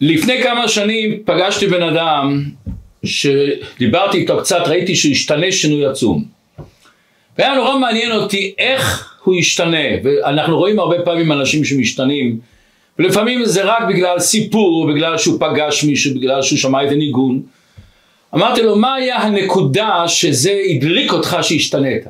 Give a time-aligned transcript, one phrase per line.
[0.00, 2.44] לפני כמה שנים פגשתי בן אדם
[3.04, 6.24] שדיברתי איתו קצת, ראיתי שהוא השתנה שינוי עצום.
[7.38, 12.38] והיה נורא מעניין אותי איך הוא ישתנה, ואנחנו רואים הרבה פעמים אנשים שמשתנים,
[12.98, 17.42] ולפעמים זה רק בגלל סיפור, בגלל שהוא פגש מישהו, בגלל שהוא שמע איזה ניגון.
[18.34, 22.04] אמרתי לו, מה היה הנקודה שזה הדליק אותך שהשתנית?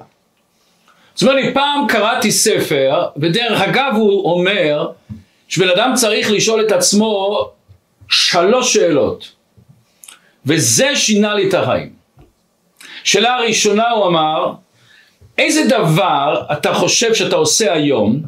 [1.14, 4.88] זאת אומרת, פעם קראתי ספר, ודרך אגב הוא אומר,
[5.48, 7.44] שבן אדם צריך לשאול את עצמו
[8.08, 9.32] שלוש שאלות,
[10.46, 11.92] וזה שינה לי את החיים.
[13.04, 14.52] שאלה הראשונה הוא אמר,
[15.38, 18.22] איזה דבר אתה חושב שאתה עושה היום,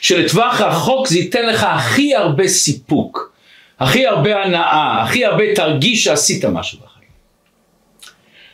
[0.00, 3.32] שלטווח רחוק זה ייתן לך הכי הרבה סיפוק,
[3.78, 7.08] הכי הרבה הנאה, הכי הרבה תרגיש שעשית משהו בחיים.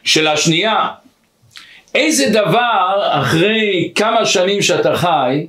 [0.05, 0.89] שאלה שנייה,
[1.95, 5.47] איזה דבר אחרי כמה שנים שאתה חי,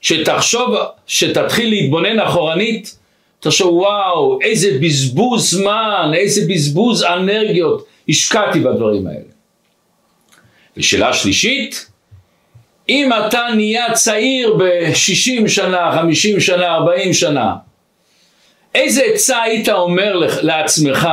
[0.00, 2.98] שתחשוב, שתתחיל להתבונן אחורנית,
[3.40, 9.30] תחשוב וואו, איזה בזבוז זמן, איזה בזבוז אנרגיות השקעתי בדברים האלה.
[10.76, 11.86] ושאלה שלישית,
[12.88, 17.54] אם אתה נהיה צעיר ב-60 שנה, 50 שנה, 40 שנה,
[18.74, 21.08] איזה עצה היית אומר לעצמך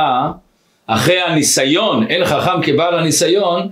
[0.86, 3.68] אחרי הניסיון, אין חכם כבעל הניסיון,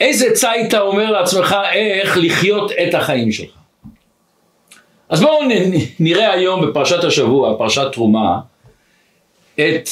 [0.00, 3.57] איזה עצה היית אומר לעצמך איך לחיות את החיים שלך?
[5.08, 5.40] אז בואו
[6.00, 8.40] נראה היום בפרשת השבוע, פרשת תרומה,
[9.54, 9.88] את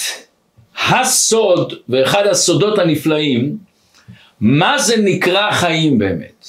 [0.88, 3.56] הסוד ואחד הסודות הנפלאים,
[4.40, 6.48] מה זה נקרא חיים באמת.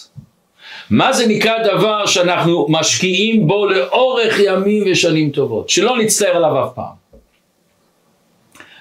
[0.90, 6.70] מה זה נקרא דבר שאנחנו משקיעים בו לאורך ימים ושנים טובות, שלא נצטער עליו אף
[6.76, 7.08] פעם.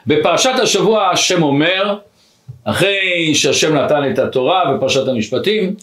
[0.07, 1.99] בפרשת השבוע השם אומר,
[2.65, 5.75] אחרי שהשם נתן את התורה בפרשת המשפטים,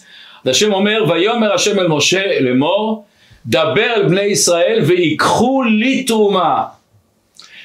[0.45, 3.05] השם אומר, ויאמר השם אל משה לאמור,
[3.45, 6.63] דבר אל בני ישראל ויקחו לי תרומה.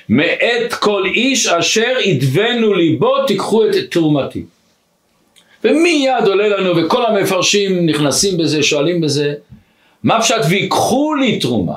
[0.08, 4.44] מאת כל איש אשר ידבנו ליבו תיקחו את תרומתי.
[5.64, 9.34] ומיד עולה לנו וכל המפרשים נכנסים בזה, שואלים בזה,
[10.02, 11.76] מה פשט ויקחו לי תרומה?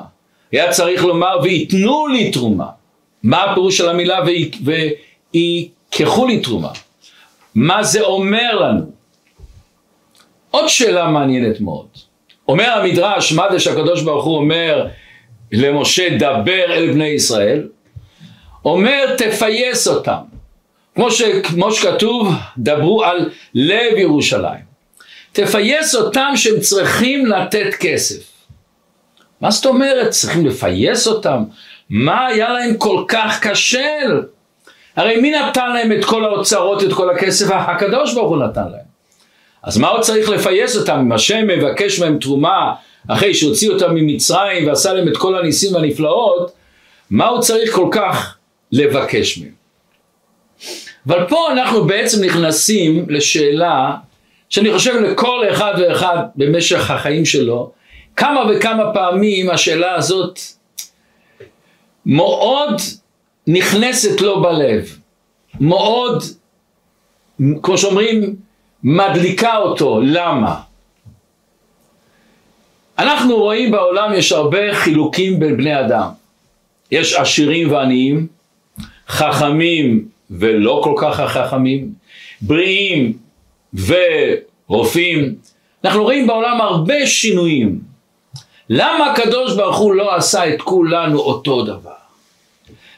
[0.52, 2.66] היה צריך לומר וייתנו לי תרומה.
[3.22, 4.20] מה הפירוש של המילה
[5.32, 6.70] ויקחו לי תרומה?
[7.54, 8.84] מה זה אומר לנו?
[10.50, 11.86] עוד שאלה מעניינת מאוד.
[12.48, 14.86] אומר המדרש, מה זה שהקדוש ברוך הוא אומר
[15.52, 17.68] למשה דבר אל בני ישראל?
[18.64, 20.18] אומר תפייס אותם.
[20.94, 24.72] כמו, ש, כמו שכתוב, דברו על לב ירושלים.
[25.32, 28.22] תפייס אותם שהם צריכים לתת כסף.
[29.40, 30.10] מה זאת אומרת?
[30.10, 31.44] צריכים לפייס אותם?
[31.90, 33.98] מה היה להם כל כך קשה?
[34.96, 37.46] הרי מי נתן להם את כל האוצרות, את כל הכסף?
[37.50, 38.91] הקדוש ברוך הוא נתן להם.
[39.62, 40.98] אז מה עוד צריך לפייס אותם?
[40.98, 42.74] אם השם מבקש מהם תרומה
[43.08, 46.52] אחרי שהוציא אותם ממצרים ועשה להם את כל הניסים והנפלאות,
[47.10, 48.36] מה הוא צריך כל כך
[48.72, 49.52] לבקש מהם?
[51.06, 53.94] אבל פה אנחנו בעצם נכנסים לשאלה
[54.48, 57.72] שאני חושב לכל אחד ואחד במשך החיים שלו,
[58.16, 60.38] כמה וכמה פעמים השאלה הזאת
[62.06, 62.80] מאוד
[63.46, 64.98] נכנסת לו בלב,
[65.60, 66.22] מאוד,
[67.62, 68.36] כמו שאומרים,
[68.84, 70.60] מדליקה אותו, למה?
[72.98, 76.08] אנחנו רואים בעולם יש הרבה חילוקים בין בני אדם.
[76.90, 78.26] יש עשירים ועניים,
[79.08, 81.92] חכמים ולא כל כך החכמים,
[82.40, 83.12] בריאים
[83.74, 85.34] ורופאים.
[85.84, 87.78] אנחנו רואים בעולם הרבה שינויים.
[88.68, 91.90] למה הקדוש ברוך הוא לא עשה את כולנו אותו דבר?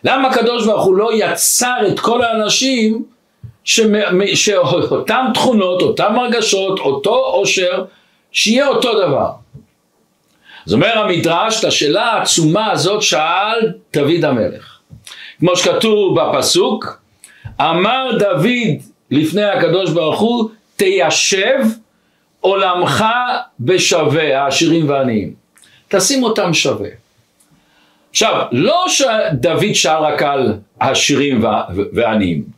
[0.05, 3.05] למה הקדוש ברוך הוא לא יצר את כל האנשים
[3.65, 7.85] שאותן תכונות, אותן הרגשות, אותו עושר,
[8.33, 9.31] שיהיה אותו דבר.
[10.67, 14.79] אז אומר המדרש, את השאלה העצומה הזאת שאל דוד המלך.
[15.39, 17.01] כמו שכתוב בפסוק,
[17.61, 18.81] אמר דוד
[19.11, 21.59] לפני הקדוש ברוך הוא, תיישב
[22.41, 23.05] עולמך
[23.61, 25.35] בשווה, העשירים והעניים.
[25.89, 26.89] תשים אותם שווה.
[28.11, 31.45] עכשיו, לא שדוד שאל רק על העשירים
[31.93, 32.54] והעניים.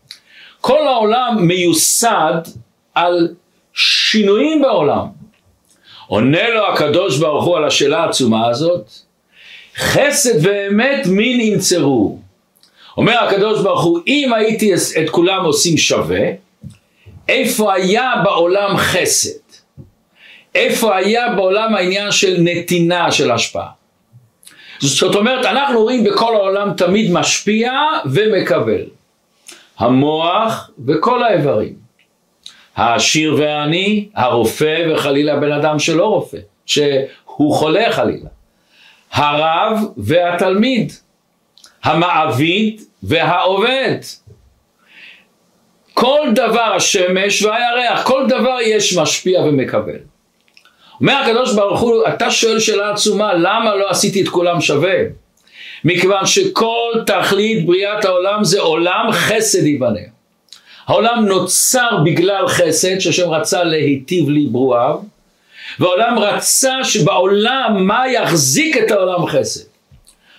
[0.66, 2.34] כל העולם מיוסד
[2.94, 3.28] על
[3.74, 5.06] שינויים בעולם.
[6.06, 8.90] עונה לו הקדוש ברוך הוא על השאלה העצומה הזאת,
[9.76, 12.18] חסד ואמת מין ינצרו.
[12.96, 16.26] אומר הקדוש ברוך הוא, אם הייתי את כולם עושים שווה,
[17.28, 19.38] איפה היה בעולם חסד?
[20.54, 23.68] איפה היה בעולם העניין של נתינה של השפעה?
[24.80, 27.72] זאת אומרת, אנחנו רואים בכל העולם תמיד משפיע
[28.06, 28.82] ומקבל.
[29.78, 31.74] המוח וכל האיברים.
[32.76, 38.28] העשיר והעני, הרופא וחלילה בן אדם שלא רופא, שהוא חולה חלילה.
[39.12, 40.92] הרב והתלמיד,
[41.84, 43.98] המעביד והעובד.
[45.94, 49.98] כל דבר השמש והירח, כל דבר יש משפיע ומקבל.
[51.00, 54.98] אומר הקדוש ברוך הוא, אתה שואל שאלה עצומה, למה לא עשיתי את כולם שווה?
[55.86, 60.00] מכיוון שכל תכלית בריאת העולם זה עולם חסד ייבנה.
[60.86, 64.98] העולם נוצר בגלל חסד, שהשם רצה להיטיב לברואיו,
[65.78, 69.64] והעולם רצה שבעולם מה יחזיק את העולם חסד.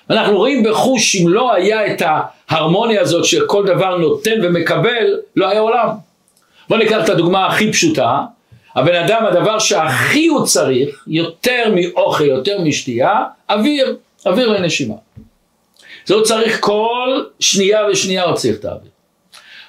[0.09, 2.01] אנחנו רואים בחוש אם לא היה את
[2.49, 5.89] ההרמוניה הזאת שכל דבר נותן ומקבל, לא היה עולם.
[6.69, 8.21] בואו ניקח את הדוגמה הכי פשוטה,
[8.75, 13.95] הבן אדם הדבר שהכי הוא צריך, יותר מאוכל, יותר משתייה, אוויר,
[14.25, 14.95] אוויר לנשימה.
[16.07, 18.91] זה צריך כל שנייה ושנייה הוא צריך את האוויר.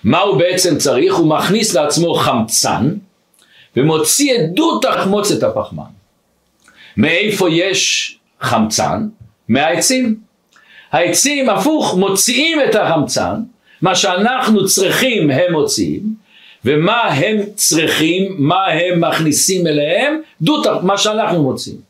[0.05, 1.15] מה הוא בעצם צריך?
[1.15, 2.95] הוא מכניס לעצמו חמצן
[3.77, 5.91] ומוציא עדות תחמוצת הפחמן.
[6.97, 9.09] מאיפה יש חמצן?
[9.49, 10.17] מהעצים.
[10.93, 13.35] העצים הפוך מוציאים את החמצן,
[13.83, 16.03] מה שאנחנו צריכים הם מוציאים,
[16.65, 21.88] ומה הם צריכים, מה הם מכניסים אליהם, דות מה שאנחנו מוציאים.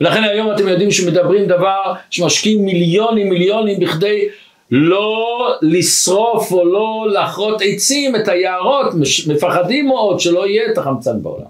[0.00, 4.28] ולכן היום אתם יודעים שמדברים דבר שמשקיעים מיליונים מיליונים בכדי
[4.70, 8.86] לא לשרוף או לא לאחרות עצים את היערות,
[9.26, 11.46] מפחדים מאוד שלא יהיה את החמצן בעולם.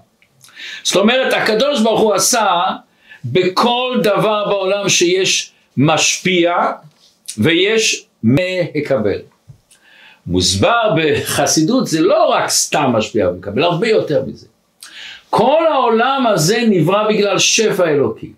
[0.83, 2.47] זאת אומרת הקדוש ברוך הוא עשה
[3.25, 6.53] בכל דבר בעולם שיש משפיע
[7.37, 9.19] ויש מהקבל.
[10.27, 14.47] מוסבר בחסידות זה לא רק סתם משפיע ומקבל, הרבה יותר מזה.
[15.29, 18.31] כל העולם הזה נברא בגלל שפע אלוקי.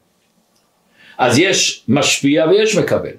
[1.17, 3.11] אז יש משפיע ויש מקבל.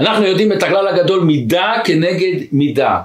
[0.00, 3.00] אנחנו יודעים את הכלל הגדול מידה כנגד מידה.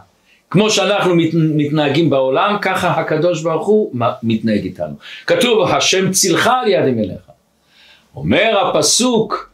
[0.50, 4.94] כמו שאנחנו מת, מתנהגים בעולם, ככה הקדוש ברוך הוא מתנהג איתנו.
[5.27, 7.21] כתוב, השם צילך על יד ימיניך.
[8.15, 9.51] אומר הפסוק,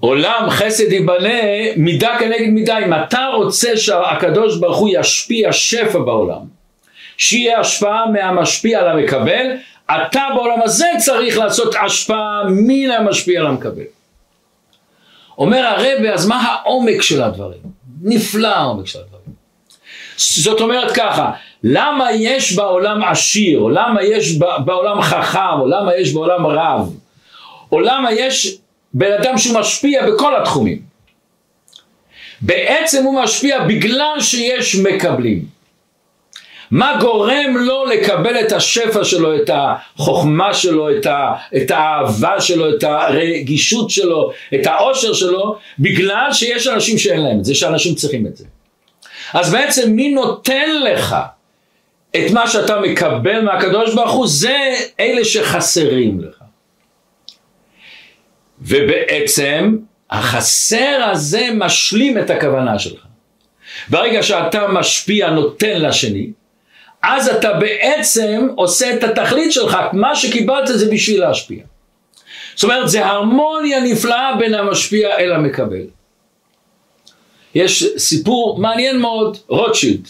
[0.00, 1.40] עולם חסד ייבנה
[1.76, 2.78] מידה כנגד מידה.
[2.78, 6.55] אם אתה רוצה שהקדוש ברוך הוא ישפיע שפע בעולם,
[7.18, 9.46] שיהיה השפעה מהמשפיע על המקבל,
[9.84, 13.82] אתה בעולם הזה צריך לעשות השפעה מן המשפיע על המקבל.
[15.38, 17.60] אומר הרבה, אז מה העומק של הדברים?
[18.02, 19.36] נפלא העומק של הדברים.
[20.16, 21.30] זאת אומרת ככה,
[21.62, 26.92] למה יש בעולם עשיר, או למה יש בעולם חכם, או למה יש בעולם רב,
[27.72, 28.58] או למה יש
[28.94, 30.82] בן אדם שהוא משפיע בכל התחומים.
[32.40, 35.55] בעצם הוא משפיע בגלל שיש מקבלים.
[36.70, 42.76] מה גורם לו לקבל את השפע שלו, את החוכמה שלו, את, ה, את האהבה שלו,
[42.76, 48.26] את הרגישות שלו, את העושר שלו, בגלל שיש אנשים שאין להם את זה, שאנשים צריכים
[48.26, 48.44] את זה.
[49.32, 51.16] אז בעצם מי נותן לך
[52.16, 56.36] את מה שאתה מקבל מהקדוש ברוך הוא, זה אלה שחסרים לך.
[58.60, 59.76] ובעצם
[60.10, 63.00] החסר הזה משלים את הכוונה שלך.
[63.88, 66.30] ברגע שאתה משפיע, נותן לשני,
[67.06, 71.64] אז אתה בעצם עושה את התכלית שלך, מה שקיבלת זה בשביל להשפיע.
[72.54, 75.86] זאת אומרת, זה הרמוניה נפלאה בין המשפיע אל המקבל.
[77.54, 80.08] יש סיפור מעניין מאוד, רוטשילד.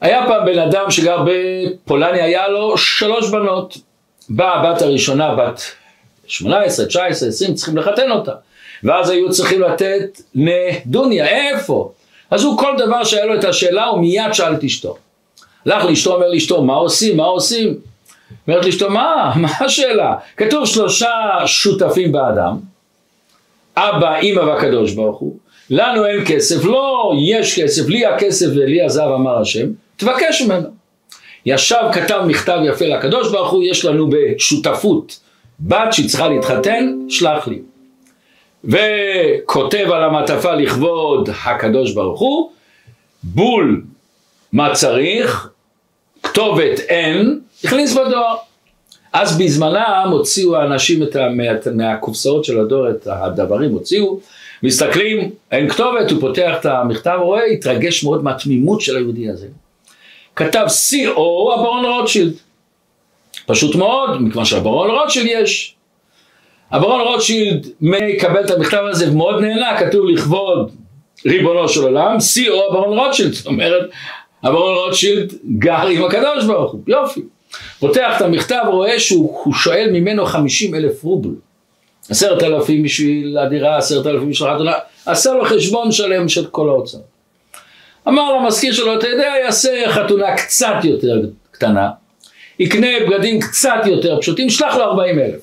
[0.00, 3.78] היה פעם בן אדם שגר בפולניה, היה לו שלוש בנות.
[4.28, 5.62] באה הבת הראשונה, בת
[6.26, 8.32] 18, 19, 20, צריכים לחתן אותה.
[8.84, 11.92] ואז היו צריכים לתת נדוניה, איפה?
[12.30, 14.96] אז הוא כל דבר שהיה לו את השאלה, הוא מיד שאל את אשתו.
[15.70, 17.16] הלך לאשתו, אומר לאשתו, מה עושים?
[17.16, 17.74] מה עושים?
[18.48, 19.32] אומרת לאשתו, מה?
[19.36, 20.14] מה השאלה?
[20.36, 21.10] כתוב שלושה
[21.46, 22.56] שותפים באדם,
[23.76, 25.36] אבא, אימא והקדוש ברוך הוא,
[25.70, 30.68] לנו אין כסף, לא יש כסף, לי הכסף ולי הזהב אמר השם, תבקש ממנו.
[31.46, 35.20] ישב, כתב מכתב יפה לקדוש ברוך הוא, יש לנו בשותפות
[35.60, 37.58] בת שהיא צריכה להתחתן, שלח לי.
[38.64, 42.50] וכותב על המעטפה לכבוד הקדוש ברוך הוא,
[43.22, 43.82] בול
[44.52, 45.50] מה צריך,
[46.38, 48.36] כתובת אין, הכניס בדואר.
[49.12, 54.20] אז בזמנם הוציאו האנשים את ה, מה, מהקופסאות של הדואר, את הדברים הוציאו,
[54.62, 59.46] מסתכלים, אין כתובת, הוא פותח את המכתב, רואה, התרגש מאוד מהתמימות של היהודי הזה.
[60.36, 61.52] כתב C.O.
[61.54, 62.32] הברון רוטשילד.
[63.46, 65.74] פשוט מאוד, מכיוון שהברון רוטשילד יש.
[66.70, 70.70] הברון רוטשילד מקבל את המכתב הזה ומאוד נהנה, כתוב לכבוד
[71.26, 72.70] ריבונו של עולם, C.O.
[72.70, 73.90] הברון רוטשילד, זאת אומרת,
[74.42, 77.20] הברון רוטשילד גר עם הקדוש ברוך הוא, יופי.
[77.78, 81.30] פותח את המכתב, רואה שהוא שואל ממנו חמישים אלף רובל.
[82.10, 84.72] עשרת אלפים בשביל הדירה, עשרת אלפים בשביל החתונה,
[85.06, 87.02] עשה לו חשבון שלם של כל ההוצאות.
[88.08, 91.90] אמר למזכיר שלו, אתה יודע, יעשה חתונה קצת יותר קטנה,
[92.58, 95.40] יקנה בגדים קצת יותר פשוטים, שלח לו ארבעים אלף.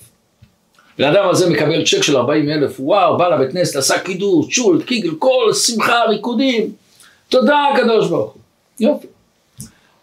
[0.98, 4.86] בן אדם הזה מקבל צ'ק של 40 אלף, וואו, בא לבית כנסת, עשה קידוש, שולט,
[4.86, 6.72] קיגל, כל שמחה, ריקודים.
[7.30, 8.42] תודה הקדוש ברוך הוא.
[8.79, 9.08] יופי.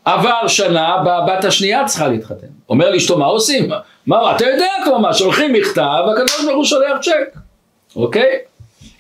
[0.04, 2.46] עבר שנה, הבת השנייה צריכה להתחתן.
[2.68, 3.70] אומר לאשתו, מה עושים?
[4.06, 7.38] מה, אתה יודע כבר מה, שולחים מכתב, הקדוש ברוך הוא שולח צ'ק.
[7.96, 8.38] אוקיי?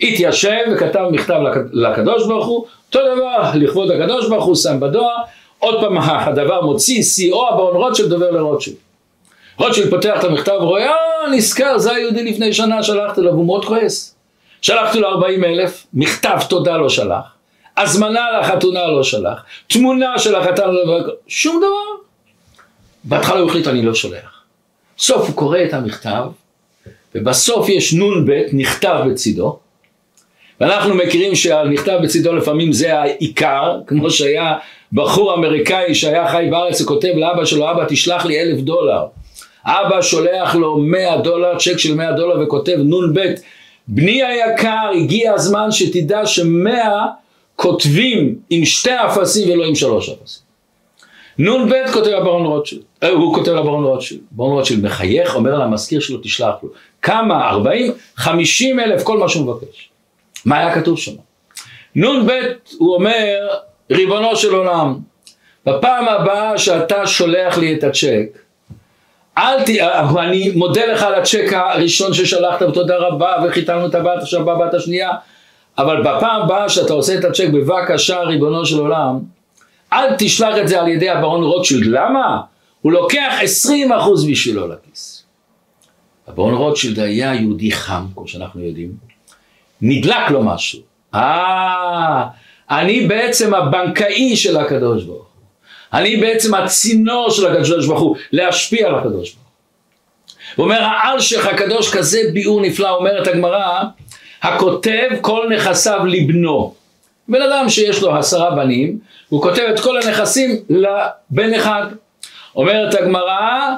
[0.00, 1.40] התיישב וכתב מכתב
[1.72, 5.16] לקדוש ברוך הוא, אותו דבר, לכבוד הקדוש ברוך הוא, שם בדואר,
[5.58, 8.76] עוד פעם הדבר מוציא, שיאו הברון רוטשילד דובר לרוטשילד.
[9.58, 13.64] רוטשילד פותח את המכתב ורואה, אה, נזכר, זה היהודי לפני שנה, שלחתי לו, והוא מאוד
[13.64, 14.14] כועס.
[14.62, 17.24] שלחתי לו 40 אלף, מכתב תודה לא שלח,
[17.76, 20.98] הזמנה לחתונה לא שלח, תמונה של החתן לא...
[21.26, 22.02] שום דבר.
[23.04, 24.42] בהתחלה הוא החליט אני לא שולח.
[24.98, 26.24] בסוף הוא קורא את המכתב,
[27.14, 29.58] ובסוף יש נ"ב נכתב בצידו,
[30.60, 34.54] ואנחנו מכירים שהנכתב בצידו לפעמים זה העיקר, כמו שהיה
[34.92, 39.06] בחור אמריקאי שהיה חי בארץ וכותב לאבא שלו, אבא תשלח לי אלף דולר.
[39.64, 43.20] אבא שולח לו מאה דולר, צ'ק של מאה דולר וכותב נ"ב,
[43.88, 47.06] בני היקר, הגיע הזמן שתדע שמאה
[47.62, 50.42] כותבים עם שתי אפסים ולא עם שלוש אפסים.
[51.38, 56.18] נ"ב כותב הברון רוטשילד, אה, הוא כותב לברון רוטשילד, ברון רוטשילד מחייך, אומר למזכיר שלו
[56.22, 56.68] תשלח לו.
[57.02, 57.48] כמה?
[57.48, 57.92] ארבעים?
[58.16, 59.90] חמישים אלף, כל מה שהוא מבקש.
[60.44, 61.12] מה היה כתוב שם?
[61.96, 62.30] נ"ב
[62.78, 63.48] הוא אומר,
[63.90, 64.98] ריבונו של עולם,
[65.66, 68.38] בפעם הבאה שאתה שולח לי את הצ'ק,
[69.38, 69.68] אל ת...
[70.18, 75.10] אני מודה לך על הצ'ק הראשון ששלחת ותודה רבה וחיתנו את הבת עכשיו בבת השנייה
[75.78, 79.18] אבל בפעם הבאה שאתה עושה את הצ'ק בבקשה ריבונו של עולם
[79.92, 81.86] אל תשלח את זה על ידי הברון רוטשילד.
[81.86, 82.40] למה?
[82.80, 83.32] הוא לוקח
[83.88, 85.24] 20% בשבילו לכיס.
[86.28, 88.92] הברון רוטשילד היה יהודי חם כמו שאנחנו יודעים.
[89.82, 90.80] נדלק לו משהו.
[91.14, 92.26] אה
[92.70, 95.42] אני בעצם הבנקאי של הקדוש ברוך הוא.
[95.92, 99.42] אני בעצם הצינור של הקדוש ברוך הוא להשפיע על הקדוש ברוך הוא.
[100.56, 103.82] הוא אומר העל שלך הקדוש כזה ביאור נפלא אומרת הגמרא
[104.42, 106.74] הכותב כל נכסיו לבנו.
[107.28, 111.86] בן אדם שיש לו עשרה בנים הוא כותב את כל הנכסים לבן אחד.
[112.56, 113.68] אומרת הגמרא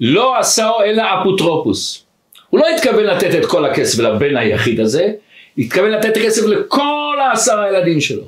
[0.00, 2.04] לא עשהו אלא אפוטרופוס.
[2.50, 5.12] הוא לא התכוון לתת את כל הכסף לבן היחיד הזה
[5.58, 8.24] התכוון לתת כסף לכל העשרה ילדים שלו.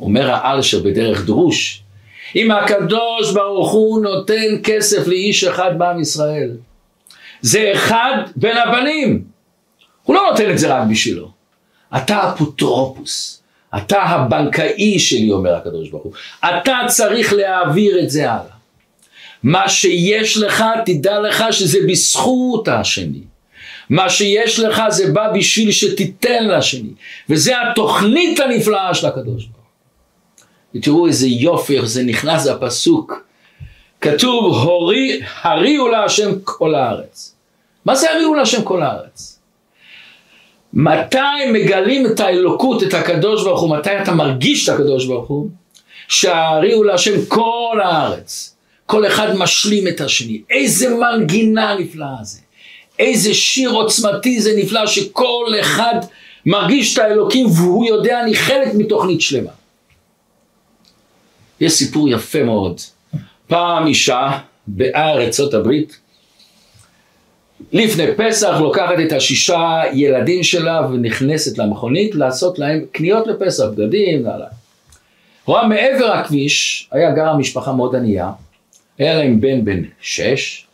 [0.00, 1.82] אומר האלשר בדרך דרוש,
[2.36, 6.50] אם הקדוש ברוך הוא נותן כסף לאיש אחד בעם ישראל,
[7.40, 9.31] זה אחד בין הבנים,
[10.02, 11.30] הוא לא נותן את זה רק בשבילו,
[11.96, 13.42] אתה אפוטרופוס,
[13.76, 18.62] אתה הבנקאי שלי אומר הקדוש ברוך הוא, אתה צריך להעביר את זה הלאה.
[19.42, 23.20] מה שיש לך תדע לך שזה בזכות השני.
[23.90, 26.90] מה שיש לך זה בא בשביל שתיתן לשני
[27.28, 29.62] וזה התוכנית הנפלאה של הקדוש ברוך
[30.74, 33.26] ותראו איזה יופי, איך זה נכנס בפסוק.
[34.00, 37.34] כתוב, הורי, הריעו להשם כל הארץ.
[37.84, 39.31] מה זה הריעו להשם כל הארץ?
[40.74, 45.48] מתי מגלים את האלוקות, את הקדוש ברוך הוא, מתי אתה מרגיש את הקדוש ברוך הוא?
[46.08, 48.56] שהריעו להשם כל הארץ.
[48.86, 50.42] כל אחד משלים את השני.
[50.50, 52.40] איזה מנגינה נפלאה זה.
[52.98, 55.94] איזה שיר עוצמתי זה נפלא שכל אחד
[56.46, 59.50] מרגיש את האלוקים והוא יודע אני חלק מתוכנית שלמה.
[61.60, 62.80] יש סיפור יפה מאוד.
[63.46, 65.98] פעם אישה בארצות הברית,
[67.72, 74.48] לפני פסח לוקחת את השישה ילדים שלה ונכנסת למכונית לעשות להם קניות לפסח, בגדים והלאה.
[75.46, 78.30] רואה מעבר הכביש, היה גרה משפחה מאוד ענייה,
[78.98, 80.66] היה להם בן בן שש,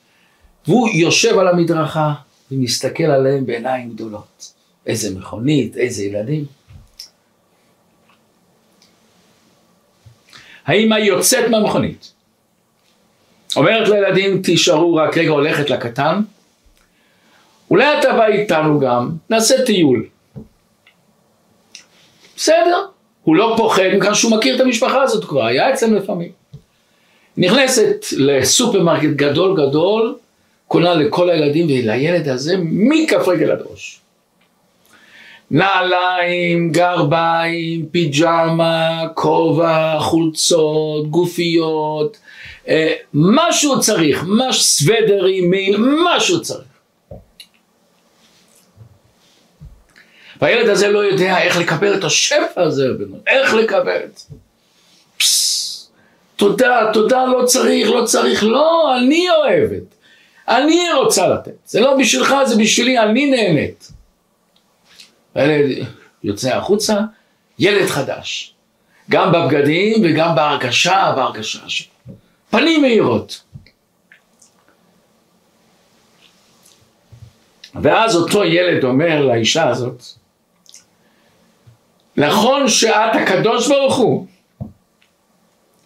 [0.66, 2.12] והוא יושב על המדרכה
[2.52, 4.52] ומסתכל עליהם בעיניים גדולות.
[4.86, 6.44] איזה מכונית, איזה ילדים.
[10.66, 12.12] האמא יוצאת מהמכונית.
[13.56, 16.20] אומרת לילדים תישארו רק רגע הולכת לקטן,
[17.70, 20.06] אולי אתה בא איתנו גם, נעשה טיול.
[22.36, 22.86] בסדר,
[23.24, 26.30] הוא לא פוחד מכאן שהוא מכיר את המשפחה הזאת כבר, היה אצלם לפעמים.
[27.36, 30.16] נכנסת לסופרמרקט גדול גדול,
[30.68, 34.00] קונה לכל הילדים ולילד הזה מכף רגל עד ראש.
[35.50, 42.16] נעליים, גרביים, פיג'מה, כובע, חולצות, גופיות,
[42.68, 46.67] אה, מה שהוא צריך, מה סוודרים, מין, מה שהוא צריך.
[50.40, 52.86] והילד הזה לא יודע איך לקבל את השפע הזה,
[53.26, 54.34] איך לקבל את זה.
[56.36, 59.94] תודה, תודה, לא צריך, לא צריך, לא, אני אוהבת.
[60.48, 61.52] אני רוצה לתת.
[61.66, 63.92] זה לא בשבילך, זה בשבילי, אני נהנית.
[65.34, 65.86] הילד
[66.24, 67.00] יוצא החוצה,
[67.58, 68.54] ילד חדש.
[69.10, 72.14] גם בבגדים וגם בהרגשה, בהרגשה שלו.
[72.50, 73.42] פנים מהירות.
[77.82, 80.02] ואז אותו ילד אומר לאישה הזאת,
[82.18, 84.26] נכון שאת הקדוש ברוך הוא.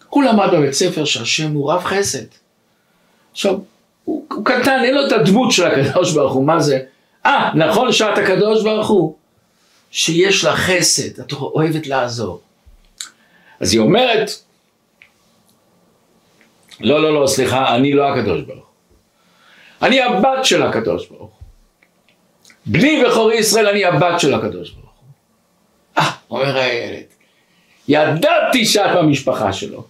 [0.09, 2.27] הוא למד בבית ספר שהשם הוא רב חסד.
[3.33, 3.59] עכשיו,
[4.05, 6.79] הוא, הוא קטן, אין לו את הדמות של הקדוש ברוך הוא, מה זה?
[7.27, 9.17] אה, נכון שאת הקדוש ברוך הוא?
[9.91, 12.41] שיש לה חסד, את אוהבת לעזור.
[13.61, 14.31] אז היא אומרת,
[16.81, 18.67] לא, לא, לא, סליחה, אני לא הקדוש ברוך.
[19.83, 21.47] אני הבת של הקדוש ברוך הוא.
[22.67, 24.82] בני בכורי ישראל, אני הבת של הקדוש ברוך.
[26.33, 27.05] אומר הילד,
[27.89, 29.85] ידעתי שאת במשפחה שלו.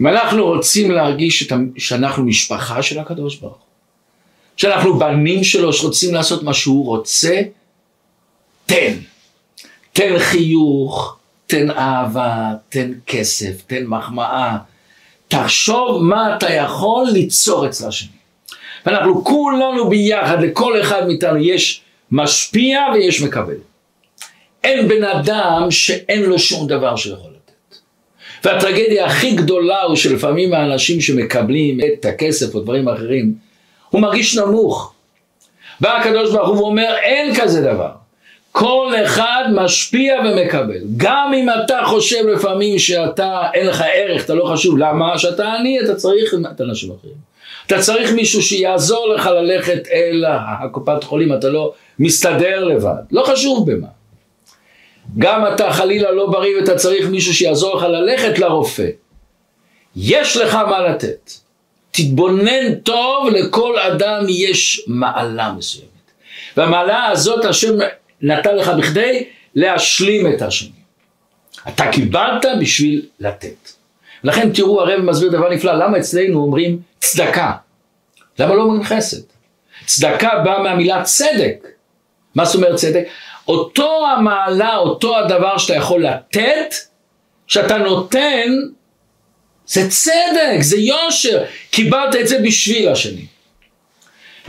[0.00, 3.58] אם אנחנו רוצים להרגיש שאנחנו משפחה של הקדוש ברוך
[4.56, 7.42] שאנחנו בנים שלו שרוצים לעשות מה שהוא רוצה,
[8.66, 8.94] תן.
[9.92, 14.56] תן חיוך, תן אהבה, תן כסף, תן מחמאה.
[15.28, 18.08] תחשוב מה אתה יכול ליצור אצל השני.
[18.86, 23.56] ואנחנו כולנו ביחד, לכל אחד מאיתנו יש משפיע ויש מקבל.
[24.64, 27.76] אין בן אדם שאין לו שום דבר שיכול לתת.
[28.44, 33.34] והטרגדיה הכי גדולה הוא שלפעמים האנשים שמקבלים את הכסף או דברים אחרים,
[33.90, 34.94] הוא מרגיש נמוך.
[35.80, 37.90] בא הקדוש ברוך הוא ואומר אין כזה דבר.
[38.52, 40.80] כל אחד משפיע ומקבל.
[40.96, 44.78] גם אם אתה חושב לפעמים שאתה, אין לך ערך, אתה לא חשוב.
[44.78, 45.18] למה?
[45.18, 47.14] שאתה עני, אתה צריך את אנשים אחרים.
[47.66, 53.02] אתה צריך מישהו שיעזור לך ללכת אל הקופת חולים, אתה לא מסתדר לבד.
[53.12, 53.86] לא חשוב במה.
[55.18, 58.88] גם אתה חלילה לא בריא ואתה צריך מישהו שיעזור לך ללכת לרופא.
[59.96, 61.30] יש לך מה לתת.
[61.90, 65.88] תתבונן טוב, לכל אדם יש מעלה מסוימת.
[66.56, 67.72] והמעלה הזאת השם
[68.22, 70.70] נתן לך בכדי להשלים את השני.
[71.68, 73.70] אתה קיבלת בשביל לתת.
[74.24, 77.52] לכן תראו הרב מסביר דבר נפלא, למה אצלנו אומרים צדקה?
[78.38, 79.20] למה לא אומרים חסד?
[79.86, 81.68] צדקה באה מהמילה צדק.
[82.34, 83.04] מה זאת אומרת צדק?
[83.48, 86.74] אותו המעלה, אותו הדבר שאתה יכול לתת,
[87.46, 88.48] שאתה נותן,
[89.66, 91.44] זה צדק, זה יושר.
[91.70, 93.26] קיבלת את זה בשביל השני.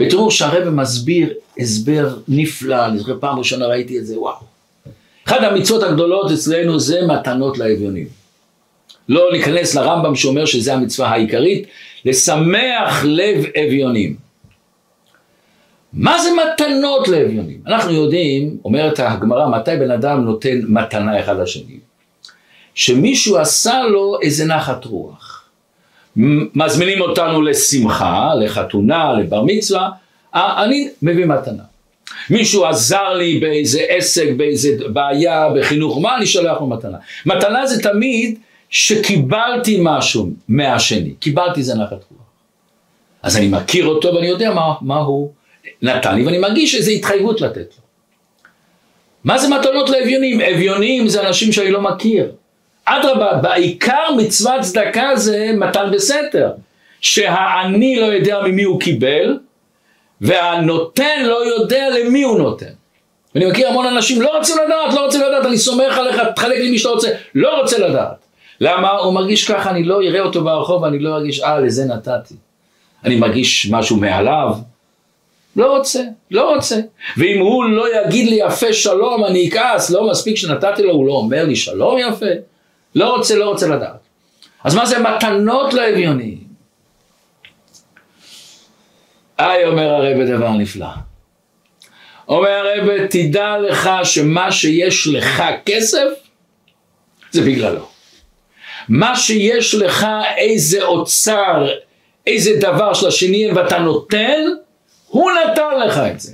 [0.00, 4.36] ותראו שהרבא מסביר הסבר נפלא, אני זוכר פעם ראשונה ראיתי את זה, וואו.
[5.26, 8.06] אחת המצוות הגדולות אצלנו זה מתנות לאביונים.
[9.08, 11.66] לא ניכנס לרמב"ם שאומר שזה המצווה העיקרית,
[12.04, 14.25] לשמח לב אביונים.
[15.92, 17.60] מה זה מתנות לאביונים?
[17.66, 21.78] אנחנו יודעים, אומרת הגמרא, מתי בן אדם נותן מתנה אחד לשני?
[22.74, 25.44] שמישהו עשה לו איזה נחת רוח.
[26.54, 29.90] מזמינים אותנו לשמחה, לחתונה, לבר מצווה,
[30.34, 31.62] אני מביא מתנה.
[32.30, 36.98] מישהו עזר לי באיזה עסק, באיזה בעיה, בחינוך, מה אני שולח לו מתנה?
[37.26, 38.38] מתנה זה תמיד
[38.70, 42.20] שקיבלתי משהו מהשני, קיבלתי זה נחת רוח.
[43.22, 45.32] אז אני מכיר אותו ואני יודע מה, מה הוא
[45.82, 47.82] נתן לי ואני מרגיש איזו התחייבות לתת לו.
[49.24, 50.40] מה זה מתנות לאביונים?
[50.40, 52.32] אביונים זה אנשים שאני לא מכיר.
[52.84, 56.50] אדרבה, בעיקר מצוות צדקה זה מתן בסתר.
[57.00, 59.38] שהעני לא יודע ממי הוא קיבל,
[60.20, 62.66] והנותן לא יודע למי הוא נותן.
[63.36, 66.70] אני מכיר המון אנשים, לא רוצים לדעת, לא רוצים לדעת, אני סומך עליך, תחלק לי
[66.70, 68.26] מי שאתה רוצה, לא רוצה לדעת.
[68.60, 68.90] למה?
[68.90, 72.34] הוא מרגיש ככה, אני לא אראה אותו ברחוב, אני לא ארגיש, אה, לזה נתתי.
[73.04, 74.54] אני מרגיש משהו מעליו,
[75.56, 76.80] לא רוצה, לא רוצה.
[77.16, 81.12] ואם הוא לא יגיד לי יפה שלום, אני אכעס, לא מספיק שנתתי לו, הוא לא
[81.12, 82.26] אומר לי שלום יפה.
[82.94, 84.06] לא רוצה, לא רוצה לדעת.
[84.64, 86.38] אז מה זה מתנות לאביונים?
[89.38, 90.86] היי, אומר הרב דבר נפלא.
[92.28, 96.08] אומר הרב, תדע לך שמה שיש לך כסף,
[97.30, 97.88] זה בגללו.
[98.88, 101.68] מה שיש לך איזה אוצר,
[102.26, 104.40] איזה דבר של השני ואתה נותן,
[105.06, 106.32] הוא נתן לך את זה.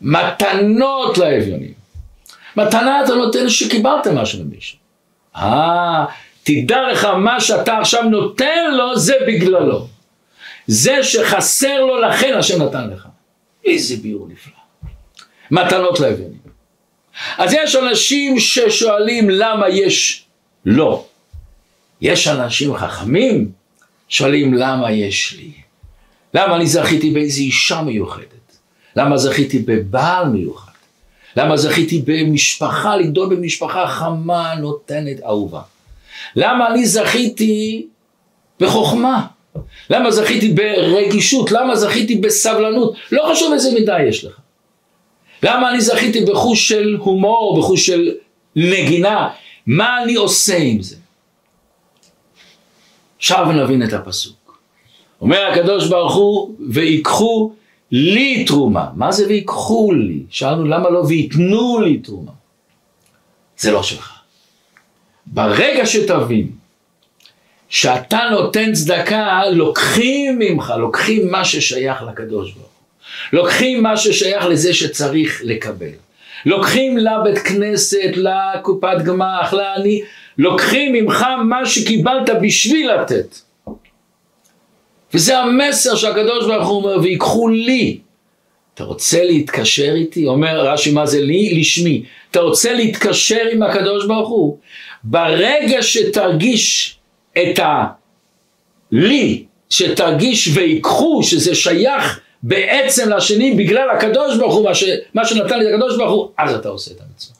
[0.00, 1.72] מתנות לאביונים.
[2.56, 4.78] מתנה אתה נותן שקיבלת משהו ממישהו.
[5.36, 6.04] אה,
[6.42, 9.86] תדע לך מה שאתה עכשיו נותן לו זה בגללו.
[10.66, 13.08] זה שחסר לו לכן השם נתן לך.
[13.64, 14.52] איזה ביור נפלא.
[15.50, 16.38] מתנות לאביונים.
[17.38, 20.24] אז יש אנשים ששואלים למה יש
[20.64, 21.04] לא.
[22.00, 23.52] יש אנשים חכמים
[24.08, 25.52] שואלים למה יש לי.
[26.34, 28.58] למה אני זכיתי באיזו אישה מיוחדת?
[28.96, 30.72] למה זכיתי בבעל מיוחד?
[31.36, 35.60] למה זכיתי במשפחה, לגדול במשפחה חמה, נותנת, אהובה?
[36.36, 37.86] למה אני זכיתי
[38.60, 39.26] בחוכמה?
[39.90, 41.52] למה זכיתי ברגישות?
[41.52, 42.94] למה זכיתי בסבלנות?
[43.12, 44.40] לא חשוב איזה מידה יש לך.
[45.42, 48.14] למה אני זכיתי בחוש של הומור, בחוש של
[48.56, 49.28] נגינה?
[49.66, 50.96] מה אני עושה עם זה?
[53.18, 54.37] עכשיו נבין את הפסוק.
[55.20, 57.52] אומר הקדוש ברוך הוא, ויקחו
[57.90, 58.86] לי תרומה.
[58.94, 60.22] מה זה ויקחו לי?
[60.30, 62.32] שאלנו למה לא וייתנו לי תרומה.
[63.58, 64.18] זה לא שלך.
[65.26, 66.50] ברגע שתבין
[67.68, 73.38] שאתה נותן צדקה, לוקחים ממך, לוקחים מה ששייך לקדוש ברוך הוא.
[73.38, 75.86] לוקחים מה ששייך לזה שצריך לקבל.
[76.46, 80.02] לוקחים לבית כנסת, לקופת גמח, לעני,
[80.38, 83.47] לוקחים ממך מה שקיבלת בשביל לתת.
[85.14, 87.98] וזה המסר שהקדוש ברוך הוא אומר, ויקחו לי.
[88.74, 90.26] אתה רוצה להתקשר איתי?
[90.26, 91.60] אומר רש"י, מה זה לי?
[91.60, 92.02] לשמי.
[92.30, 94.58] אתה רוצה להתקשר עם הקדוש ברוך הוא?
[95.04, 96.96] ברגע שתרגיש
[97.38, 97.60] את
[98.92, 105.58] הלי, שתרגיש ויקחו, שזה שייך בעצם לשני בגלל הקדוש ברוך הוא, מה, ש, מה שנתן
[105.58, 107.36] לי הקדוש ברוך הוא, אז אתה עושה את המצווה.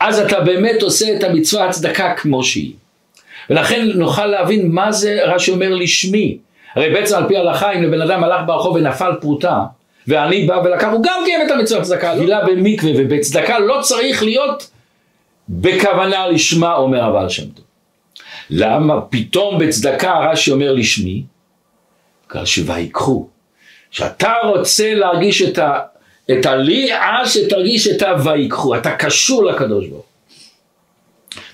[0.00, 2.72] אז אתה באמת עושה את המצווה הצדקה כמו שהיא.
[3.50, 6.38] ולכן נוכל להבין מה זה רש"י אומר לשמי.
[6.76, 9.60] הרי בעצם על פי ההלכה אם לבן אדם הלך ברחוב ונפל פרוטה
[10.06, 14.70] ואני בא ולקח, הוא גם קיים את המצווה הצדקה, טבילה במקווה ובצדקה לא צריך להיות
[15.48, 17.64] בכוונה לשמה אומר הבעל שם טוב.
[18.50, 21.22] למה פתאום בצדקה רש"י אומר לשמי?
[22.30, 23.28] בגלל שויקחו.
[23.90, 25.78] שאתה רוצה להרגיש את, ה,
[26.30, 30.04] את הלי, אז שתרגיש את הויקחו, אתה קשור לקדוש ברוך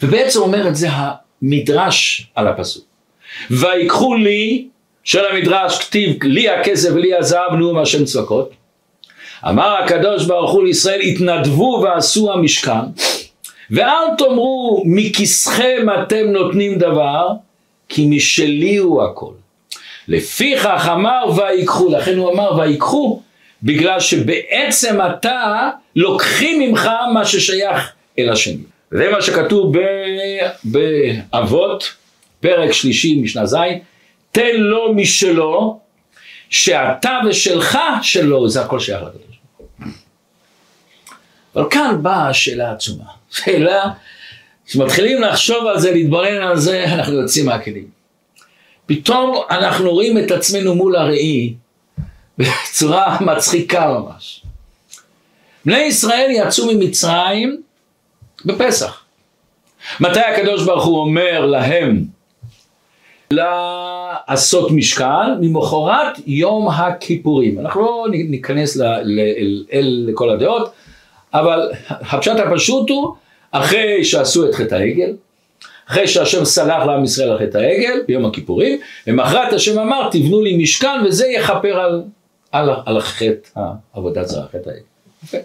[0.03, 2.85] ובעצם אומר את זה המדרש על הפסוק.
[3.51, 4.69] ויקחו לי,
[5.05, 8.51] של המדרש כתיב לי הכסף ולי הזהב נאום השם צבקות.
[9.49, 12.81] אמר הקדוש ברוך הוא לישראל התנדבו ועשו המשכן
[13.71, 17.29] ואל תאמרו מכיסכם אתם נותנים דבר
[17.89, 19.33] כי משלי הוא הכל.
[20.09, 23.21] לפיכך אמר ויקחו, לכן הוא אמר ויקחו,
[23.63, 28.63] בגלל שבעצם אתה לוקחים ממך מה ששייך אל השני.
[28.91, 29.75] זה מה שכתוב
[30.65, 31.93] באבות,
[32.41, 33.57] פרק שלישי משנה ז',
[34.33, 35.81] תן לו משלו,
[36.51, 39.33] שאתה ושלך שלו, זה הכל שייך לקדוש.
[41.57, 43.91] אבל כאן באה השאלה העצומה, שאלה
[44.67, 47.89] כשמתחילים לחשוב על זה, להתבונן על זה, אנחנו יוצאים מהכלים.
[48.87, 51.55] פתאום אנחנו רואים את עצמנו מול הראי
[52.39, 54.43] בצורה מצחיקה ממש.
[55.65, 57.63] בני ישראל יצאו ממצרים
[58.45, 59.05] בפסח.
[60.01, 62.05] מתי הקדוש ברוך הוא אומר להם
[63.35, 65.41] לעשות משכן?
[65.41, 67.59] ממחרת יום הכיפורים.
[67.59, 68.79] אנחנו לא ניכנס
[69.83, 70.73] לכל הדעות,
[71.35, 73.15] אבל הפשט הפשוט הוא,
[73.51, 75.13] אחרי שעשו את חטא העגל,
[75.89, 80.57] אחרי שהשם סלח לעם ישראל על חטא העגל ביום הכיפורים, למחרת השם אמר תבנו לי
[80.57, 82.03] משכן וזה יכפר על,
[82.53, 83.61] על, על חטא
[83.95, 85.43] העבודת זרה, חטא העגל.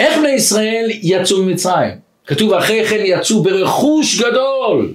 [0.00, 2.05] איך בני ישראל יצאו ממצרים?
[2.26, 4.94] כתוב אחרי כן יצאו ברכוש גדול.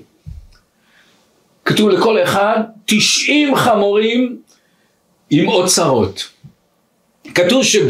[1.65, 4.41] כתוב לכל אחד תשעים חמורים
[5.29, 6.29] עם אוצרות.
[7.35, 7.87] כתוב שב...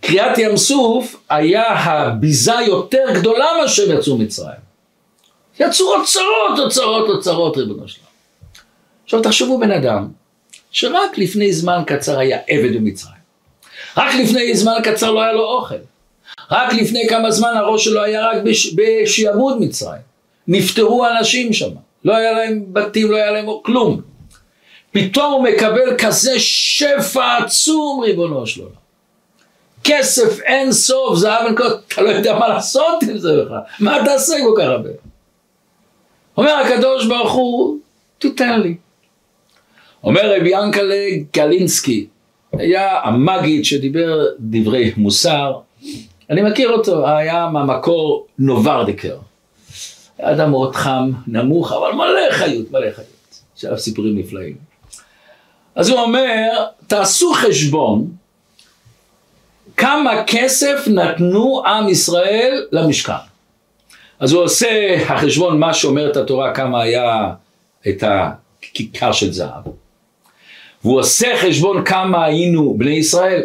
[0.00, 4.70] קריעת ים סוף היה הביזה יותר גדולה מאשר יצאו מצרים.
[5.60, 8.06] יצאו אוצרות, אוצרות, אוצרות, ריבונו שלנו.
[9.04, 10.08] עכשיו תחשבו בן אדם,
[10.70, 13.20] שרק לפני זמן קצר היה עבד במצרים.
[13.96, 15.74] רק לפני זמן קצר לא היה לו אוכל.
[16.50, 18.74] רק לפני כמה זמן הראש שלו היה רק בש...
[18.74, 20.00] בשעבוד מצרים.
[20.48, 21.70] נפטרו אנשים שם.
[22.04, 24.00] לא היה להם בתים, לא היה להם כלום.
[24.92, 28.80] פתאום הוא מקבל כזה שפע עצום, ריבונו של עולם.
[29.84, 33.98] כסף אין סוף, זהב אין כוח, אתה לא יודע מה לעשות עם זה בכלל, מה
[34.04, 34.88] תעשה כל כך הרבה?
[36.36, 37.78] אומר הקדוש ברוך הוא,
[38.18, 38.74] תיתן לי.
[40.04, 42.06] אומר רבי ינקלה גלינסקי,
[42.52, 45.52] היה המגיד שדיבר דברי מוסר,
[46.30, 49.16] אני מכיר אותו, היה מהמקור נוברדיקר.
[50.20, 53.40] אדם מאוד חם, נמוך, אבל מלא חיות, מלא חיות.
[53.56, 54.56] יש עליו סיפורים נפלאים.
[55.74, 56.48] אז הוא אומר,
[56.86, 58.10] תעשו חשבון
[59.76, 63.12] כמה כסף נתנו עם ישראל למשכן.
[64.20, 67.32] אז הוא עושה החשבון מה שאומרת התורה כמה היה
[67.88, 69.64] את הכיכר של זהב.
[70.84, 73.42] והוא עושה חשבון כמה היינו בני ישראל.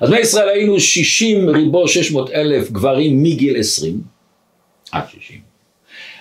[0.00, 4.00] אז בני ישראל היינו 60 ריבו 600 אלף גברים מגיל 20
[4.92, 5.40] עד 60.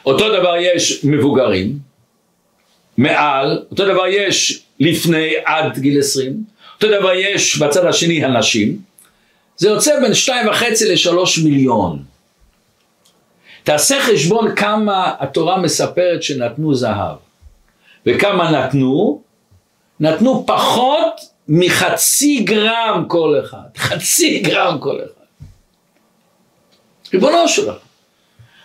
[0.05, 1.79] אותו דבר יש מבוגרים,
[2.97, 6.43] מעל, אותו דבר יש לפני עד גיל 20,
[6.75, 8.77] אותו דבר יש בצד השני הנשים,
[9.57, 12.03] זה יוצא בין שתיים וחצי לשלוש מיליון.
[13.63, 17.15] תעשה חשבון כמה התורה מספרת שנתנו זהב
[18.05, 19.21] וכמה נתנו,
[19.99, 25.45] נתנו פחות מחצי גרם כל אחד, חצי גרם כל אחד.
[27.13, 27.75] ריבונו שלך,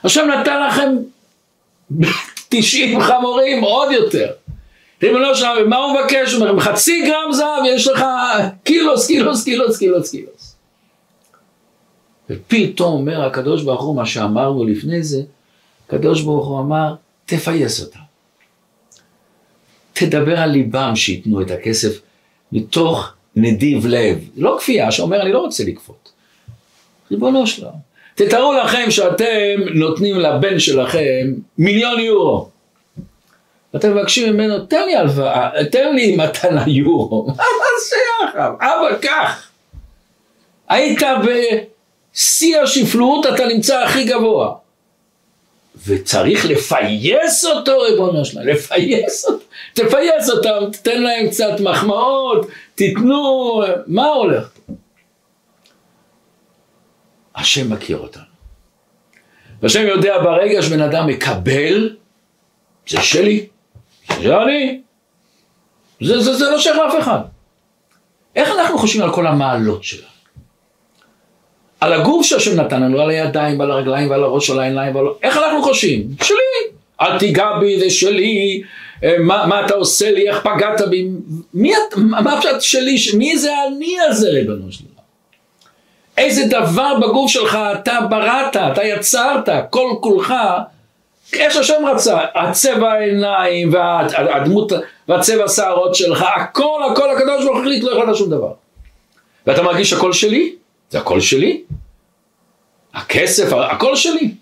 [0.02, 0.96] עכשיו נתן לכם
[2.48, 4.30] 90 חמורים, עוד יותר.
[5.02, 6.32] ריבונו שלנו, ומה הוא מבקש?
[6.32, 8.04] הוא אומר, חצי גרם זהב, יש לך
[8.64, 10.56] קילוס, קילוס, קילוס, קילוס, קילוס.
[12.30, 15.22] ופתאום אומר הקדוש ברוך הוא, מה שאמרנו לפני זה,
[15.86, 16.94] הקדוש ברוך הוא אמר,
[17.26, 18.00] תפייס אותם.
[19.92, 22.00] תדבר על ליבם שייתנו את הכסף
[22.52, 24.18] מתוך נדיב לב.
[24.36, 26.12] לא כפייה שאומר, אני לא רוצה לכפות.
[27.10, 27.90] ריבונו שלנו.
[28.14, 32.48] תתארו לכם שאתם נותנים לבן שלכם מיליון יורו.
[33.74, 37.26] ואתם מבקשים ממנו, תן לי הלוואה, תן לי מתנה יורו.
[37.26, 38.36] מה זה שייך?
[38.60, 39.50] אבל קח.
[40.68, 44.54] היית בשיא השפלות, אתה נמצא הכי גבוה.
[45.86, 49.44] וצריך לפייס אותו, ריבונו שלנו, לפייס אותו.
[49.74, 54.50] תפייס אותם, תתן להם קצת מחמאות, תיתנו, מה הולך?
[57.34, 58.22] השם מכיר אותנו.
[59.62, 61.96] והשם יודע ברגע שבן אדם מקבל,
[62.88, 63.46] זה שלי,
[64.22, 64.80] זה אני.
[66.00, 67.20] זה, זה, זה לא שייך לאף אחד.
[68.36, 70.10] איך אנחנו חושבים על כל המעלות שלנו?
[71.80, 75.06] על הגוף שהשם נתן לנו, על הידיים ועל הרגליים ועל הראש ועל העיניים ועל...
[75.22, 76.08] איך אנחנו חושבים?
[76.22, 76.76] שלי.
[77.00, 78.62] אל תיגע בי, זה שלי,
[79.02, 81.08] מה, מה אתה עושה לי, איך פגעת בי,
[81.54, 84.90] מי את, מה אפשר שלי, מי זה אני הזה ריבונו שלנו?
[86.18, 90.34] איזה דבר בגוף שלך אתה בראת, אתה יצרת, כל כולך,
[91.32, 94.72] איך השם רצה, הצבע העיניים והדמות
[95.08, 98.52] והצבע השערות שלך, הכל הכל הקדוש ברוך הוא החליט לא החלטה שום דבר.
[99.46, 100.54] ואתה מרגיש הכל שלי?
[100.90, 101.62] זה הכל שלי?
[102.94, 104.34] הכסף, הכל שלי.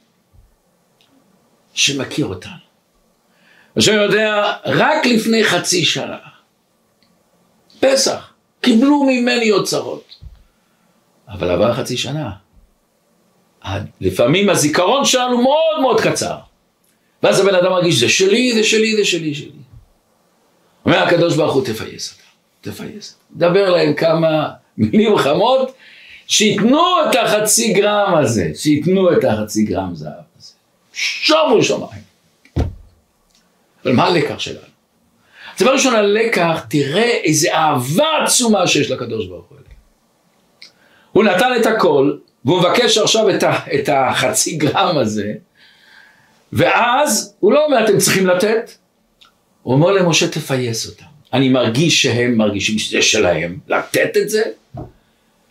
[1.75, 2.67] שמכיר אותנו.
[3.79, 6.19] השם יודע, רק לפני חצי שנה,
[7.81, 10.14] פסח, קיבלו ממני אוצרות.
[11.29, 12.31] אבל עבר חצי שנה.
[14.01, 16.37] לפעמים הזיכרון שלנו מאוד מאוד קצר.
[17.23, 19.51] ואז הבן אדם מרגיש, זה שלי, זה שלי, זה שלי, שלי.
[20.85, 23.19] אומר הקדוש ברוך הוא, תפייס אותם, תפייס.
[23.33, 25.73] דבר להם כמה מילים חמות,
[26.27, 30.53] שייתנו את החצי גרם הזה, שייתנו את החצי גרם זהב הזה.
[30.93, 32.08] שומו שמיים.
[33.85, 34.59] אבל מה הלקח שלנו?
[35.61, 39.59] דבר ראשון, הלקח, תראה איזה אהבה עצומה שיש לקדוש ברוך הוא.
[41.12, 45.35] הוא נתן את הכל, והוא מבקש עכשיו את, ה, את החצי גרם הזה,
[46.53, 48.71] ואז הוא לא אומר אתם צריכים לתת,
[49.62, 51.05] הוא אומר למשה תפייס אותם.
[51.33, 54.43] אני מרגיש שהם מרגישים שזה שלהם, לתת את זה,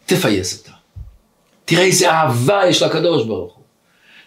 [0.06, 0.78] תפייס אותם.
[1.66, 3.57] תראה איזה אהבה יש לקדוש ברוך.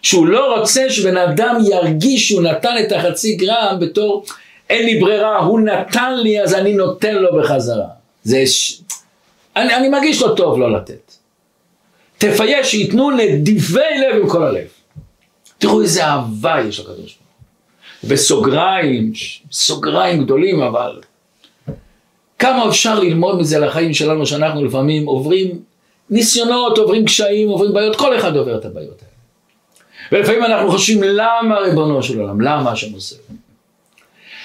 [0.01, 4.25] שהוא לא רוצה שבן אדם ירגיש שהוא נתן את החצי גרם בתור
[4.69, 7.87] אין לי ברירה, הוא נתן לי אז אני נותן לו בחזרה.
[8.23, 8.47] זה...
[8.47, 8.81] ש...
[9.55, 11.11] אני, אני מרגיש לא טוב לא לתת.
[12.17, 14.67] תפייש שייתנו נדיבי לב עם כל הלב.
[15.57, 18.09] תראו איזה אהבה יש לקדוש ברוך הוא.
[18.09, 19.11] בסוגריים,
[19.51, 21.01] סוגריים גדולים אבל,
[22.39, 25.59] כמה אפשר ללמוד מזה לחיים שלנו שאנחנו לפעמים עוברים
[26.09, 29.10] ניסיונות, עוברים קשיים, עוברים בעיות, כל אחד עובר את הבעיות האלה.
[30.11, 33.15] ולפעמים אנחנו חושבים למה ריבונו של עולם, למה השם עושה?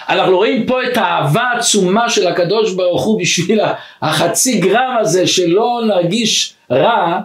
[0.09, 3.61] אנחנו רואים פה את האהבה העצומה של הקדוש ברוך הוא בשביל
[4.03, 7.21] החצי גרם הזה שלא נרגיש רע,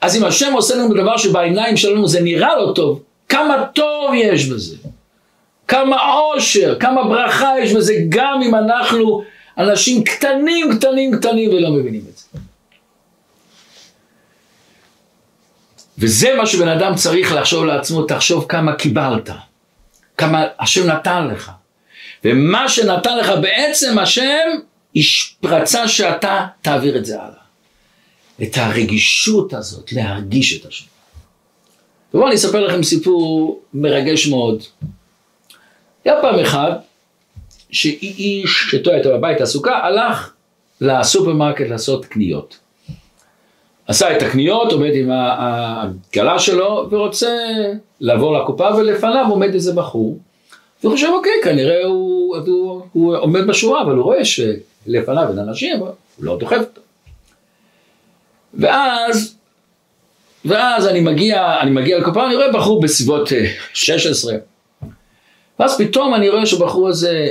[0.00, 4.46] אז אם השם עושה לנו דבר שבעיניים שלנו זה נראה לא טוב, כמה טוב יש
[4.46, 4.76] בזה,
[5.68, 9.22] כמה עושר, כמה ברכה יש בזה, גם אם אנחנו
[9.58, 12.11] אנשים קטנים קטנים קטנים ולא מבינים את זה.
[16.02, 19.30] וזה מה שבן אדם צריך לחשוב לעצמו, תחשוב כמה קיבלת,
[20.18, 21.50] כמה השם נתן לך.
[22.24, 24.48] ומה שנתן לך בעצם השם,
[25.44, 27.42] רצה שאתה תעביר את זה הלאה.
[28.42, 30.84] את הרגישות הזאת, להרגיש את השם.
[32.14, 34.62] ובואו אני אספר לכם סיפור מרגש מאוד.
[36.04, 36.72] היה פעם אחד
[37.70, 40.32] שאיש שטוע איתו בבית עסוקה הלך
[40.80, 42.58] לסופרמרקט לעשות קניות.
[43.86, 47.36] עשה את הקניות, עומד עם העגלה שלו ורוצה
[48.00, 50.18] לעבור לקופה ולפניו עומד איזה בחור.
[50.82, 55.80] והוא חושב אוקיי כנראה הוא, הוא, הוא עומד בשורה אבל הוא רואה שלפניו אין אנשים
[55.80, 56.80] הוא לא דוחף אותו.
[58.54, 59.36] ואז,
[60.44, 63.28] ואז אני מגיע, אני מגיע לקופה, אני רואה בחור בסביבות
[63.72, 64.32] 16.
[64.32, 64.38] אה,
[65.58, 67.28] ואז פתאום אני רואה שהבחור הזה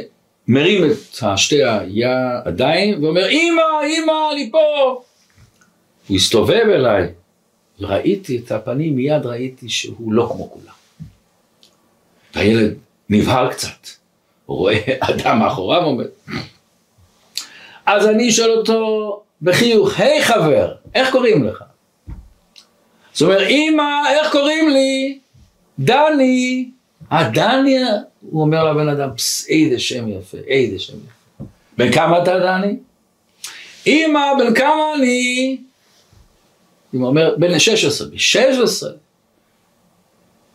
[0.47, 5.01] מרים את שתי הידיים ואומר, אמא, אמא, אני פה.
[6.07, 7.07] הוא הסתובב אליי,
[7.79, 10.73] ראיתי את הפנים, מיד ראיתי שהוא לא כמו כולם.
[12.35, 12.73] והילד
[13.09, 13.87] נבהל קצת,
[14.45, 16.05] הוא רואה אדם מאחוריו עומד.
[17.85, 21.63] אז אני שואל אותו, בחיוך, היי hey, חבר, איך קוראים לך?
[23.13, 25.19] זאת אומרת, אמא, איך קוראים לי?
[25.79, 26.69] דני.
[27.11, 27.87] הדניה,
[28.21, 31.43] הוא אומר לבן אדם, פס, איזה שם יפה, איזה שם יפה.
[31.77, 32.75] בן כמה אתה דני?
[33.87, 35.57] אמא, בן כמה אני?
[36.93, 38.91] אמא אומר, בן 16, ב 16.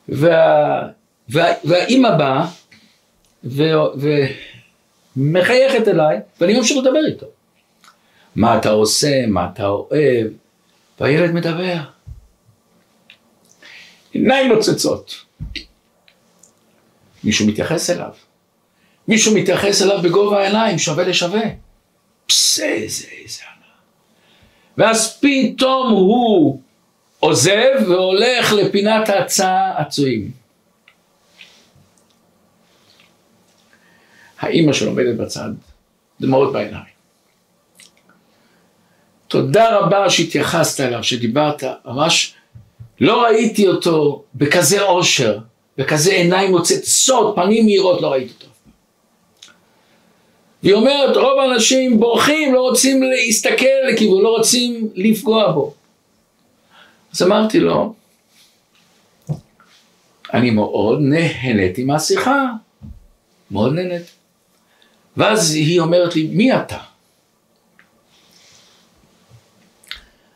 [0.09, 0.89] וה,
[1.29, 2.47] וה, והאימא באה
[5.17, 7.27] ומחייכת אליי, ואני ממשיך לדבר איתו.
[8.37, 10.27] מה אתה עושה, מה אתה אוהב,
[11.01, 11.77] והילד מדבר.
[14.13, 15.15] עיניים נוצצות.
[17.25, 18.11] מישהו מתייחס אליו.
[19.09, 21.43] מישהו מתייחס אליו בגובה העיניים, שווה לשווה.
[22.27, 23.43] פס, איזה, איזה.
[24.79, 26.61] ואז פתאום הוא
[27.21, 30.31] עוזב והולך לפינת הצעצועים.
[34.39, 35.51] האימא שלו עומדת בצד,
[36.21, 36.97] דמעות בעיניים.
[39.29, 42.35] תודה רבה שהתייחסת אליו, שדיברת, ממש
[43.01, 45.39] לא ראיתי אותו בכזה אושר,
[45.79, 48.47] בכזה עיניים מוצצות, פנים מהירות, לא ראיתי אותו.
[50.67, 55.75] והיא אומרת, רוב האנשים בורחים, לא רוצים להסתכל לכיוון, לא רוצים לפגוע בו.
[57.13, 57.95] אז אמרתי לו,
[60.35, 62.45] אני מאוד נהניתי מהשיחה,
[63.51, 64.11] מאוד נהניתי.
[65.17, 66.79] ואז היא אומרת לי, מי אתה?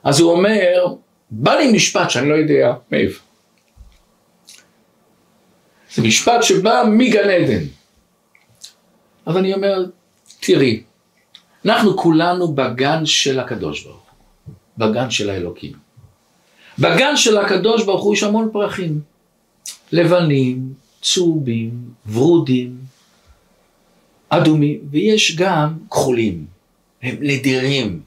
[0.04, 0.86] אז הוא אומר,
[1.30, 3.22] בא לי משפט שאני לא יודע מאיפה.
[5.94, 7.64] זה משפט שבא מגן עדן.
[9.26, 9.84] אז אני אומר,
[10.40, 10.82] תראי,
[11.64, 14.06] אנחנו כולנו בגן של הקדוש ברוך
[14.46, 15.72] הוא, בגן של האלוקים.
[16.78, 19.00] בגן של הקדוש ברוך הוא יש המון פרחים,
[19.92, 21.70] לבנים, צהובים,
[22.12, 22.78] ורודים,
[24.28, 26.46] אדומים, ויש גם כחולים,
[27.02, 28.02] הם נדירים.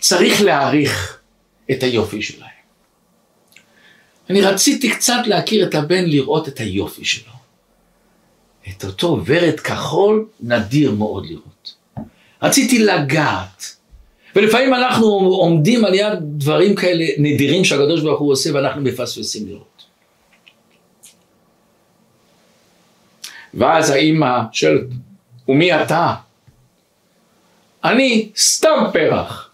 [0.00, 1.18] צריך להעריך
[1.70, 2.48] את היופי שלהם.
[4.30, 7.31] אני רציתי קצת להכיר את הבן, לראות את היופי שלו.
[8.68, 11.74] את אותו ורד כחול נדיר מאוד לראות.
[12.42, 13.76] רציתי לגעת.
[14.36, 19.84] ולפעמים אנחנו עומדים על יד דברים כאלה נדירים שהקדוש ברוך הוא עושה ואנחנו מפספסים לראות.
[23.54, 24.86] ואז האימא שואלת,
[25.48, 26.14] ומי אתה?
[27.84, 29.50] אני סתם פרח.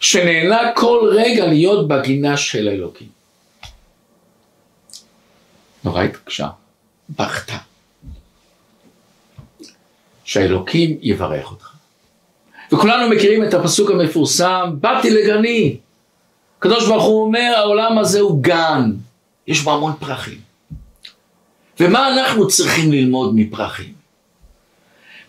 [0.00, 3.08] שנהנה כל רגע להיות בגינה של אלוקים.
[5.84, 6.48] נורא התקשה,
[7.18, 7.56] בכתה.
[10.24, 11.72] שהאלוקים יברך אותך.
[12.72, 15.76] וכולנו מכירים את הפסוק המפורסם, באתי לגני.
[16.58, 18.92] הקדוש ברוך הוא אומר, העולם הזה הוא גן,
[19.46, 20.38] יש בו המון פרחים.
[21.80, 23.92] ומה אנחנו צריכים ללמוד מפרחים?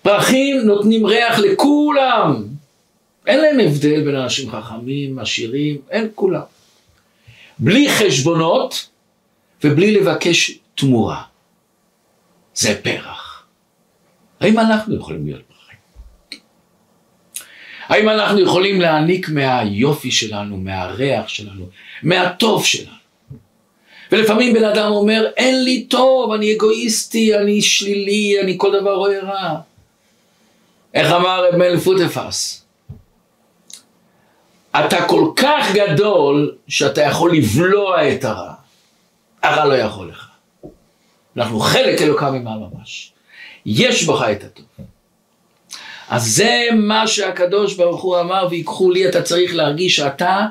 [0.02, 2.44] פרחים נותנים ריח לכולם,
[3.28, 6.42] אין להם הבדל בין אנשים חכמים, עשירים, אין כולם.
[7.60, 8.90] בלי חשבונות
[9.64, 11.31] ובלי לבקש תמורה.
[12.54, 13.44] זה פרח.
[14.40, 15.78] האם אנחנו יכולים להיות פרחים?
[17.88, 21.66] האם אנחנו יכולים להעניק מהיופי שלנו, מהריח שלנו,
[22.04, 23.02] מהטוב שלנו?
[24.12, 29.20] ולפעמים בן אדם אומר, אין לי טוב, אני אגואיסטי, אני שלילי, אני כל דבר רואה
[29.20, 29.60] רע.
[30.94, 32.66] איך אמר רב מל פוטפס?
[34.80, 38.54] אתה כל כך גדול שאתה יכול לבלוע את הרע.
[39.44, 40.31] הרע לא יכול לך.
[41.38, 43.12] אנחנו חלק אלוקה ממעל ממש.
[43.66, 44.66] יש בך את הטוב.
[46.10, 50.48] אז זה מה שהקדוש ברוך הוא אמר, ויקחו לי, אתה צריך להרגיש שאתה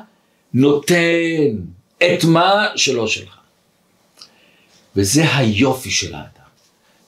[0.53, 1.55] נותן
[1.97, 3.37] את מה שלא שלך.
[4.95, 6.27] וזה היופי של האדם.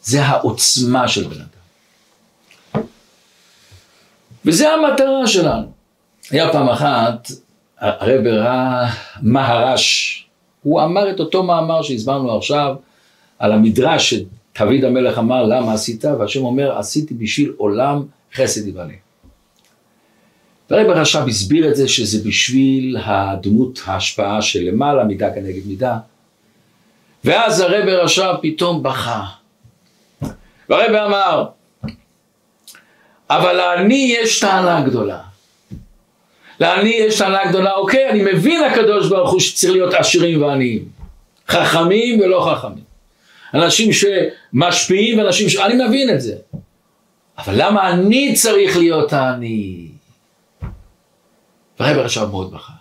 [0.04, 2.84] זה העוצמה של בן אדם.
[4.46, 5.72] וזה המטרה שלנו.
[6.32, 7.32] היה פעם אחת,
[7.78, 8.90] הרב ראה
[9.22, 10.26] מהרש,
[10.64, 12.76] הוא אמר את אותו מאמר שהסברנו עכשיו,
[13.44, 18.04] על המדרש שדוד המלך אמר למה עשית, והשם אומר עשיתי בשביל עולם
[18.36, 18.94] חסד יבנה.
[20.70, 25.98] והרב הרש"ב הסביר את זה שזה בשביל הדמות ההשפעה של למעלה, מידה כנגד מידה.
[27.24, 29.24] ואז הרב הרש"ב פתאום בכה.
[30.70, 31.46] והרב אמר,
[33.30, 35.20] אבל לעני יש טענה גדולה.
[36.60, 40.86] לעני יש טענה גדולה, אוקיי, אני מבין הקדוש ברוך הוא שצריך להיות עשירים ועניים.
[41.48, 42.93] חכמים ולא חכמים.
[43.54, 45.56] אנשים שמשפיעים ואנשים ש...
[45.56, 46.36] אני מבין את זה.
[47.38, 49.88] אבל למה אני צריך להיות העני?
[51.80, 52.74] ורב עכשיו מאוד בכה.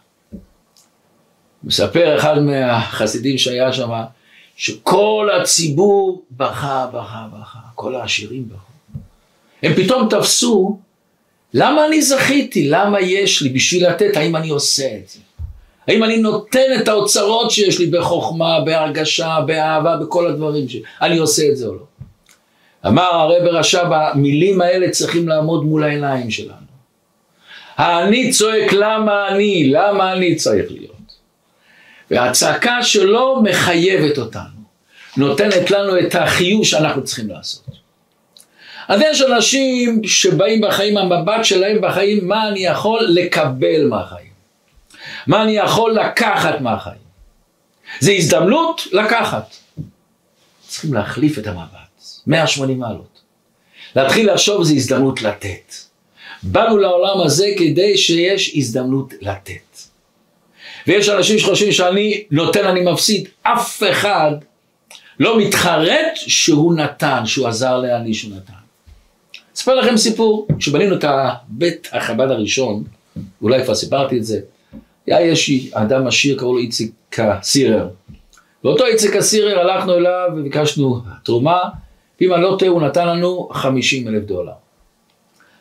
[1.64, 3.90] מספר אחד מהחסידים שהיה שם,
[4.56, 8.72] שכל הציבור בכה, בכה, בכה, כל העשירים בכו.
[9.62, 10.78] הם פתאום תפסו
[11.54, 12.68] למה אני זכיתי?
[12.68, 13.48] למה יש לי?
[13.48, 15.18] בשביל לתת, האם אני עושה את זה?
[15.88, 20.82] האם אני נותן את האוצרות שיש לי בחוכמה, בהרגשה, באהבה, בכל הדברים שלי?
[21.02, 21.82] אני עושה את זה או לא?
[22.86, 26.72] אמר הרב רש"ב, המילים האלה צריכים לעמוד מול העיניים שלנו.
[27.76, 30.92] האני צועק למה אני, למה אני צריך להיות.
[32.10, 34.62] והצעקה שלו מחייבת אותנו,
[35.16, 37.64] נותנת לנו את החיוב שאנחנו צריכים לעשות.
[38.88, 44.31] אז יש אנשים שבאים בחיים, המבט שלהם בחיים, מה אני יכול לקבל מהחיים.
[45.26, 47.02] מה אני יכול לקחת מהחיים.
[48.00, 49.56] זה הזדמנות לקחת.
[50.68, 53.20] צריכים להחליף את המבט, 180 מעלות.
[53.96, 55.74] להתחיל לחשוב זה הזדמנות לתת.
[56.42, 59.78] באנו לעולם הזה כדי שיש הזדמנות לתת.
[60.86, 64.32] ויש אנשים שחושבים שאני נותן אני מפסיד, אף אחד
[65.20, 68.52] לא מתחרט שהוא נתן, שהוא עזר לעני שהוא נתן.
[69.56, 72.84] אספר לכם סיפור, כשבנינו את הבית החב"ד הראשון,
[73.42, 74.40] אולי כבר סיפרתי את זה,
[75.06, 77.88] היה יש אדם עשיר, קראו לו איציק סירר.
[78.64, 81.58] ואותו איציק הסירר הלכנו אליו וביקשנו תרומה,
[82.20, 84.52] ואם אני לא טועה הוא נתן לנו 50 אלף דולר.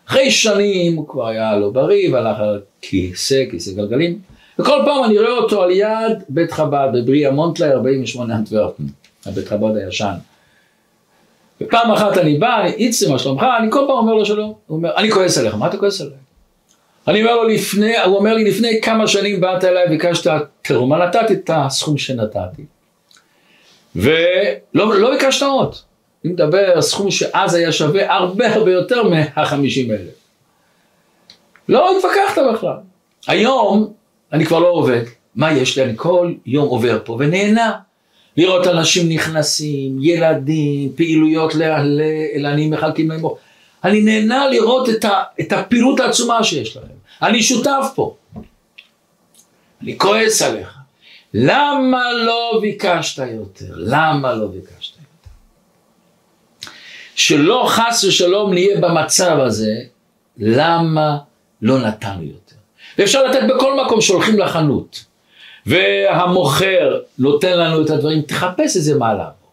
[0.07, 4.19] אחרי שנים הוא כבר היה לא בריא והלך על כיסא, כיסא גלגלים,
[4.59, 8.83] וכל פעם אני רואה אותו על יד בית חב"ד בבריה מונטלי 48 אנטוורפן,
[9.25, 10.13] הבית חב"ד הישן.
[11.61, 14.95] ופעם אחת אני בא, איצי מה שלומך, אני כל פעם אומר לו שלום, הוא אומר,
[14.95, 16.13] אני כועס עליך, מה אתה כועס עליי?
[17.07, 20.31] אני אומר לו לפני, הוא אומר לי לפני כמה שנים באת אליי, ביקשת
[20.61, 22.65] תרומה, נתתי את הסכום שנתתי.
[23.95, 25.75] ולא לא ביקשת עוד.
[26.25, 30.21] אני מדבר סכום שאז היה שווה הרבה הרבה יותר מהחמישים אלף.
[31.69, 32.75] לא התווכחת בכלל.
[33.27, 33.93] היום
[34.33, 35.01] אני כבר לא עובד,
[35.35, 35.83] מה יש לי?
[35.83, 37.71] אני כל יום עובר פה ונהנה.
[38.37, 41.53] לראות אנשים נכנסים, ילדים, פעילויות
[42.35, 43.21] לעניים מחלקים להם.
[43.83, 46.87] אני נהנה לראות את, ה, את הפעילות העצומה שיש לכם.
[47.21, 48.15] אני שותף פה.
[49.81, 50.77] אני כועס עליך.
[51.33, 53.73] למה לא ביקשת יותר?
[53.75, 55.29] למה לא ביקשת יותר?
[57.15, 59.75] שלא חס ושלום נהיה במצב הזה,
[60.37, 61.17] למה
[61.61, 62.55] לא נתנו יותר?
[62.97, 65.05] ואפשר לתת בכל מקום שהולכים לחנות,
[65.65, 69.47] והמוכר נותן לנו את הדברים, תחפש איזה מעלה בו.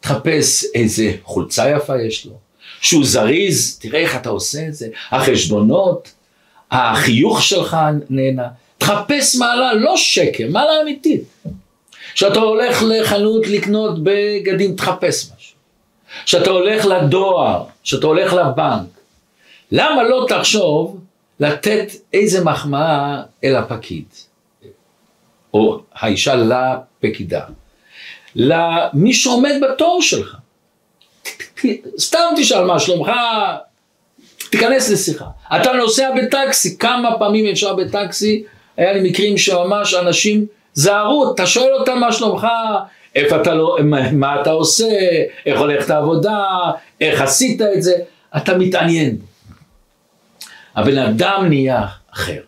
[0.00, 2.32] תחפש איזה חולצה יפה יש לו,
[2.84, 6.12] שהוא זריז, תראה איך אתה עושה את זה, החשבונות,
[6.70, 7.76] החיוך שלך
[8.10, 11.22] נהנה, תחפש מעלה, לא שקר, מעלה אמיתית.
[12.14, 15.56] כשאתה הולך לחנות לקנות בגדים, תחפש משהו.
[16.24, 18.88] כשאתה הולך לדואר, כשאתה הולך לבנק,
[19.72, 21.00] למה לא תחשוב
[21.40, 24.06] לתת איזה מחמאה אל הפקיד,
[25.54, 27.44] או האישה לפקידה,
[28.34, 30.36] למי שעומד בתור שלך.
[31.98, 33.10] סתם תשאל מה שלומך,
[34.50, 35.24] תיכנס לשיחה.
[35.56, 38.44] אתה נוסע בטקסי, כמה פעמים אפשר בטקסי,
[38.76, 42.46] היה לי מקרים שממש אנשים זהרו, אתה שואל אותם מה שלומך,
[43.14, 43.76] איפה אתה לא,
[44.12, 44.88] מה אתה עושה,
[45.46, 46.44] איך הולכת העבודה,
[47.00, 47.94] איך עשית את זה,
[48.36, 49.16] אתה מתעניין.
[50.76, 52.40] הבן אדם נהיה אחר.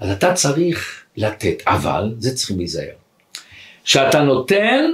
[0.00, 2.94] אז אתה צריך לתת, אבל, זה צריכים להיזהר.
[3.84, 4.90] כשאתה נותן,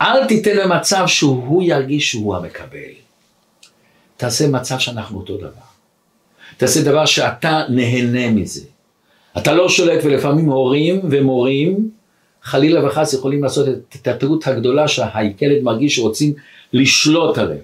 [0.00, 2.92] אל תיתן למצב שהוא ירגיש שהוא המקבל.
[4.16, 5.68] תעשה מצב שאנחנו אותו דבר.
[6.56, 8.64] תעשה דבר שאתה נהנה מזה.
[9.38, 11.90] אתה לא שולט ולפעמים הורים ומורים
[12.42, 16.32] חלילה וחס יכולים לעשות את הטעות הגדולה שהילד מרגיש שרוצים
[16.72, 17.58] לשלוט עליהם.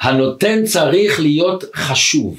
[0.00, 2.38] הנותן צריך להיות חשוב.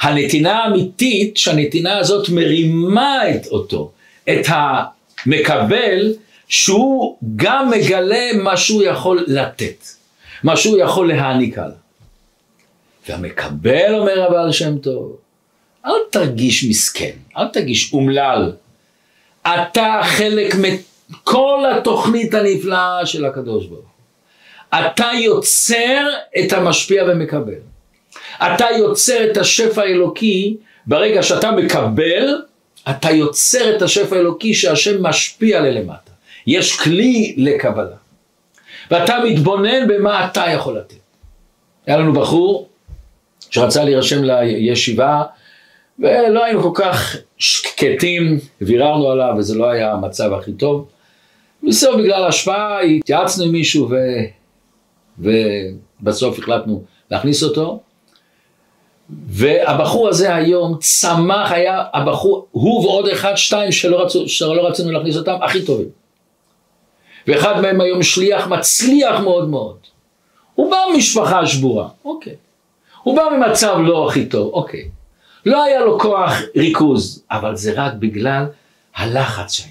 [0.00, 3.90] הנתינה האמיתית, שהנתינה הזאת מרימה את אותו,
[4.30, 6.14] את המקבל,
[6.54, 9.84] שהוא גם מגלה מה שהוא יכול לתת,
[10.42, 11.76] מה שהוא יכול להעניק הלאה.
[13.08, 15.16] והמקבל, אומר הבעל שם טוב,
[15.86, 18.52] אל תרגיש מסכן, אל תרגיש אומלל.
[19.42, 23.94] אתה חלק מכל התוכנית הנפלאה של הקדוש ברוך
[24.74, 26.06] אתה יוצר
[26.38, 27.62] את המשפיע ומקבל.
[28.42, 32.42] אתה יוצר את השפע האלוקי, ברגע שאתה מקבל,
[32.90, 36.13] אתה יוצר את השפע האלוקי שהשם משפיע ללמטה.
[36.46, 37.96] יש כלי לקבלה.
[38.90, 40.94] ואתה מתבונן במה אתה יכול לתת.
[41.86, 42.68] היה לנו בחור
[43.50, 45.22] שרצה להירשם לישיבה,
[45.98, 50.88] ולא היינו כל כך שקטים, ויררנו עליו, וזה לא היה המצב הכי טוב.
[51.68, 53.96] בסוף בגלל השפעה התייעצנו עם מישהו ו...
[55.18, 57.80] ובסוף החלטנו להכניס אותו.
[59.26, 65.16] והבחור הזה היום צמח, היה הבחור, הוא ועוד אחד, שתיים שלא, רצו, שלא רצינו להכניס
[65.16, 66.03] אותם, הכי טובים.
[67.26, 69.76] ואחד מהם היום שליח מצליח מאוד מאוד.
[70.54, 72.34] הוא בא ממשפחה שבורה, אוקיי.
[73.02, 74.88] הוא בא ממצב לא הכי טוב, אוקיי.
[75.46, 78.44] לא היה לו כוח ריכוז, אבל זה רק בגלל
[78.96, 79.70] הלחץ שהיה.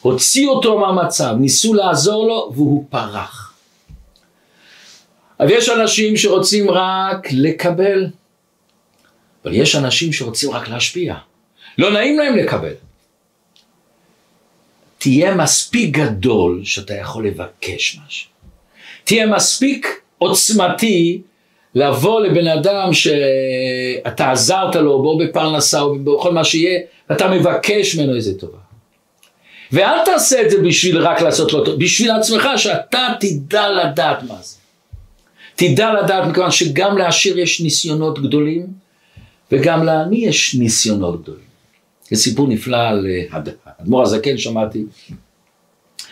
[0.00, 3.54] הוציאו אותו מהמצב, ניסו לעזור לו והוא פרח.
[5.40, 8.06] אבל יש אנשים שרוצים רק לקבל,
[9.44, 11.14] אבל יש אנשים שרוצים רק להשפיע.
[11.78, 12.72] לא נעים להם לקבל.
[15.04, 18.30] תהיה מספיק גדול שאתה יכול לבקש משהו.
[19.04, 21.20] תהיה מספיק עוצמתי
[21.74, 26.80] לבוא לבן אדם שאתה עזרת לו, בו בפרנסה או בכל מה שיהיה,
[27.10, 28.58] ואתה מבקש ממנו איזה טובה.
[29.72, 34.36] ואל תעשה את זה בשביל רק לעשות לו טוב, בשביל עצמך שאתה תדע לדעת מה
[34.42, 34.56] זה.
[35.56, 38.66] תדע לדעת מכיוון שגם לעשיר יש ניסיונות גדולים
[39.52, 41.43] וגם לעני יש ניסיונות גדולים.
[42.14, 43.40] זה סיפור נפלא על אה,
[43.80, 44.84] אדמו"ר הזקן שמעתי,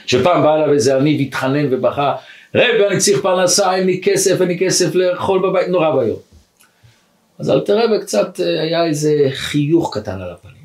[0.06, 2.14] שפעם בא אליו איזה עני והתחנן ובכה,
[2.54, 6.18] רבי אני צריך פרנסה, אין לי כסף, אין לי כסף לאכול בבית, נורא ואיום.
[7.38, 10.62] אז אל תראה וקצת אה, היה איזה חיוך קטן על הפנים.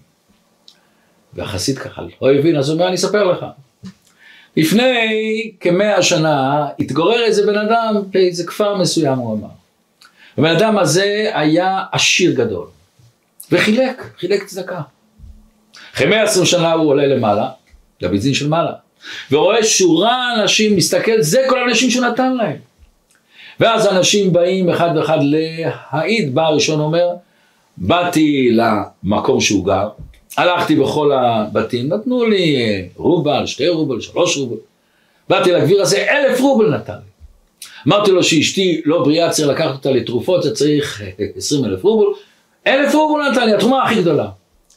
[1.33, 3.45] והחסיד ככה לא הבין, אז הוא אומר, אני אספר לך.
[4.57, 9.47] לפני כמאה שנה התגורר איזה בן אדם באיזה כפר מסוים, הוא אמר.
[10.37, 12.67] הבן אדם הזה היה עשיר גדול,
[13.51, 14.81] וחילק, חילק צדקה.
[15.97, 17.49] אחרי מאה עשרים שנה הוא עולה למעלה,
[18.01, 18.71] לביצין של מעלה,
[19.31, 22.55] ורואה שורה אנשים, מסתכל, זה כל האנשים שהוא נתן להם.
[23.59, 27.09] ואז אנשים באים אחד ואחד להעיד, בא הראשון אומר,
[27.77, 29.89] באתי למקום שהוא גר,
[30.37, 32.55] הלכתי בכל הבתים, נתנו לי
[32.95, 34.57] רובל, שתי רובל, שלוש רובל.
[35.29, 37.11] באתי לגביר הזה, אלף רובל נתן לי.
[37.87, 41.01] אמרתי לו שאשתי לא בריאה, צריך לקחת אותה לתרופות, זה צריך
[41.35, 42.19] עשרים אלף רובל.
[42.67, 44.27] אלף רובל נתן לי, התרומה הכי גדולה.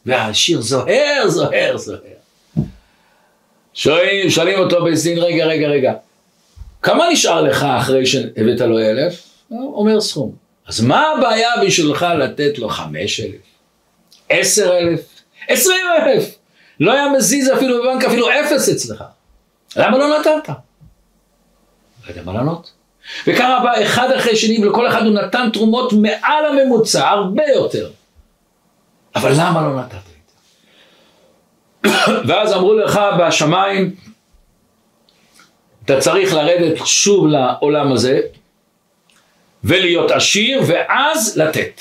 [0.07, 2.01] והשיר זוהר, זוהר, זוהר.
[3.75, 5.93] שואלים, שואלים אותו בסין, רגע, רגע, רגע.
[6.83, 9.23] כמה נשאר לך אחרי שהבאת לו אלף?
[9.51, 10.33] אומר סכום.
[10.67, 13.41] אז מה הבעיה בשבילך לתת לו חמש אלף?
[14.29, 15.01] עשר אלף?
[15.49, 16.25] עשרים אלף.
[16.81, 19.05] לא היה מזיז אפילו בבנק אפילו אפס אצלך.
[19.77, 20.49] למה לא נתת?
[20.49, 22.73] לא יודע מה לענות.
[23.27, 27.91] וככה בא אחד אחרי שני ולכל אחד הוא נתן תרומות מעל הממוצע, הרבה יותר.
[29.15, 31.91] אבל למה לא נתת את זה?
[32.29, 33.95] ואז אמרו לך בשמיים,
[35.85, 38.21] אתה צריך לרדת שוב לעולם הזה
[39.65, 41.81] ולהיות עשיר ואז לתת.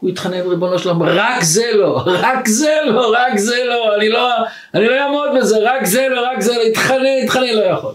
[0.00, 4.30] הוא התחנן ריבונו שלום, רק זה לא, רק זה לא, רק זה לא, אני לא,
[4.74, 7.94] אני לא אעמוד בזה, רק זה לא, רק זה לא, התחנן, התחנן, לא יכול.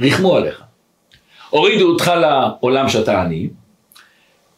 [0.00, 0.62] ריחמו עליך.
[1.50, 3.48] הורידו אותך לעולם שאתה עני,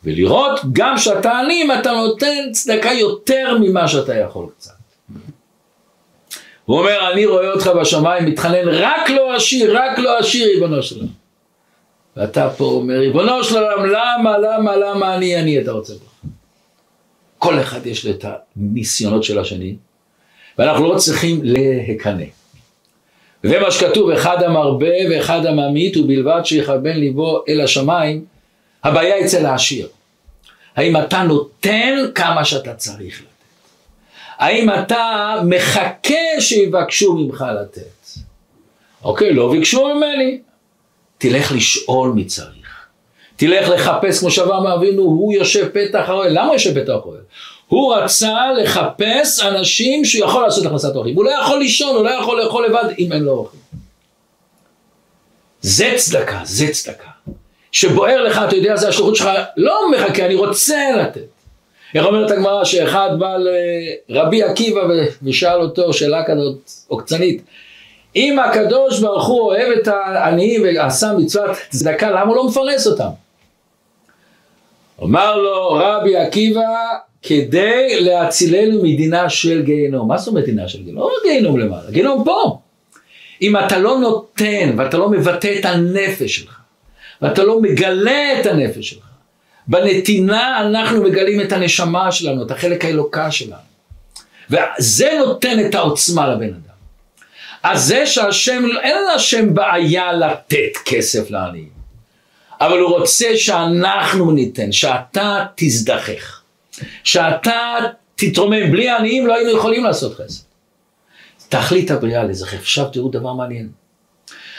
[0.05, 4.73] ולראות גם שאתה עני אם אתה נותן צדקה יותר ממה שאתה יכול קצת.
[6.65, 11.09] הוא אומר, אני רואה אותך בשמיים מתחנן רק לא עשיר, רק לא עשיר, ריבונו שלום.
[12.17, 16.31] ואתה פה אומר, ריבונו שלום, למה, למה, למה אני אני אתה רוצה בך?
[17.39, 18.25] כל אחד יש לו את
[18.57, 19.77] הניסיונות של השני,
[20.59, 22.25] ואנחנו לא צריכים להקנא.
[23.45, 28.25] וזה מה שכתוב, אחד המרבה ואחד הממית, ובלבד שיכוון ליבו אל השמיים,
[28.85, 29.89] הבעיה אצל העשיר.
[30.77, 33.29] האם אתה נותן כמה שאתה צריך לתת?
[34.39, 38.21] האם אתה מחכה שיבקשו ממך לתת?
[39.05, 40.41] אוקיי, לא ביקשו ממני.
[41.19, 42.87] תלך לשאול מי צריך.
[43.37, 46.33] תלך לחפש, כמו שאברהם אבינו, הוא יושב פתח האוהל.
[46.33, 47.21] למה הוא יושב פתח האוהל?
[47.69, 51.17] הוא רצה לחפש אנשים שהוא יכול לעשות הכנסת אורחים.
[51.17, 53.61] הוא לא יכול לישון, הוא לא יכול לאכול לבד אם אין לו אורחים.
[55.61, 57.11] זה צדקה, זה צדקה.
[57.75, 61.21] שבוער לך, אתה יודע, זה השליחות שלך, לא מחכה, אני רוצה לתת.
[61.95, 63.37] איך אומרת הגמרא שאחד בא
[64.09, 64.81] לרבי עקיבא
[65.23, 67.43] ושאל אותו שאלה כזאת עוקצנית,
[68.17, 73.09] אם הקדוש ברוך הוא אוהב את העניים ועשה מצוות צדקה, למה הוא לא מפרנס אותם?
[75.03, 76.69] אמר לו רבי עקיבא,
[77.23, 80.09] כדי להצילנו מדינה של גיהנום.
[80.09, 81.03] מה זאת אומרת דינה של גיהנום?
[81.03, 82.59] לא גיהנום למעלה, גיהנום פה.
[83.43, 86.61] אם אתה לא נותן ואתה לא מבטא את הנפש שלך,
[87.23, 89.05] ואתה לא מגלה את הנפש שלך,
[89.67, 93.75] בנתינה אנחנו מגלים את הנשמה שלנו, את החלק האלוקה שלנו.
[94.51, 96.75] וזה נותן את העוצמה לבן אדם.
[97.63, 101.69] אז זה שהשם, אין להשם בעיה לתת כסף לעניים,
[102.61, 106.41] אבל הוא רוצה שאנחנו ניתן, שאתה תזדחך,
[107.05, 107.77] שאתה
[108.15, 110.43] תתרומם, בלי עניים לא היינו יכולים לעשות חסד.
[111.49, 113.69] תכלית הבריאה לזכר, עכשיו תראו דבר מעניין.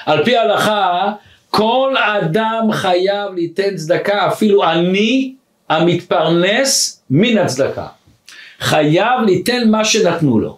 [0.05, 1.11] על פי ההלכה,
[1.55, 5.33] כל אדם חייב ליתן צדקה, אפילו אני
[5.69, 7.87] המתפרנס מן הצדקה.
[8.59, 10.57] חייב ליתן מה שנתנו לו.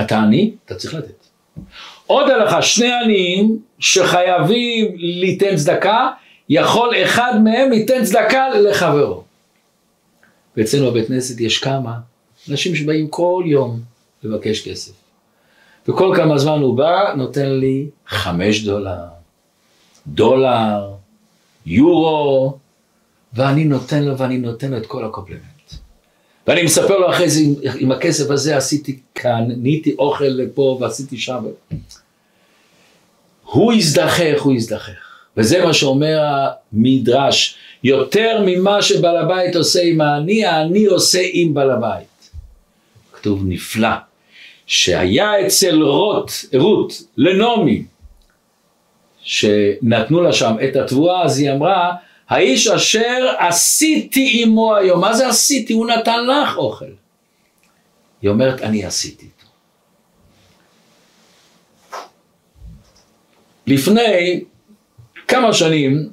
[0.00, 1.26] אתה עני, אתה צריך לתת.
[2.06, 6.10] עוד הלכה, שני עניים שחייבים ליתן צדקה,
[6.48, 9.22] יכול אחד מהם ליתן צדקה לחברו.
[10.56, 11.94] ואצלנו בבית כנסת יש כמה
[12.50, 13.80] אנשים שבאים כל יום
[14.22, 14.92] לבקש כסף.
[15.88, 19.15] וכל כמה זמן הוא בא, נותן לי חמש דולר,
[20.06, 20.90] דולר,
[21.66, 22.58] יורו,
[23.34, 25.42] ואני נותן לו ואני נותן לו את כל הקופלמנט.
[26.46, 27.40] ואני מספר לו אחרי זה,
[27.78, 31.44] עם, הכסף הזה עשיתי כאן, ניתי אוכל לפה ועשיתי שם.
[33.42, 34.92] הוא יזדחך, הוא יזדחך.
[35.36, 36.18] וזה מה שאומר
[36.72, 42.30] המדרש, יותר ממה שבעל הבית עושה עם העני, העני עושה עם בעל הבית.
[43.12, 43.88] כתוב נפלא,
[44.66, 47.84] שהיה אצל רות, רות, לנעמי,
[49.26, 51.94] שנתנו לה שם את התבואה, אז היא אמרה,
[52.28, 55.72] האיש אשר עשיתי עמו היום, מה זה עשיתי?
[55.72, 56.84] הוא נתן לך אוכל.
[58.22, 59.46] היא אומרת, אני עשיתי איתו.
[63.66, 64.40] לפני
[65.28, 66.08] כמה שנים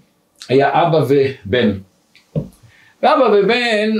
[0.49, 1.77] היה אבא ובן.
[3.03, 3.91] ואבא ובן,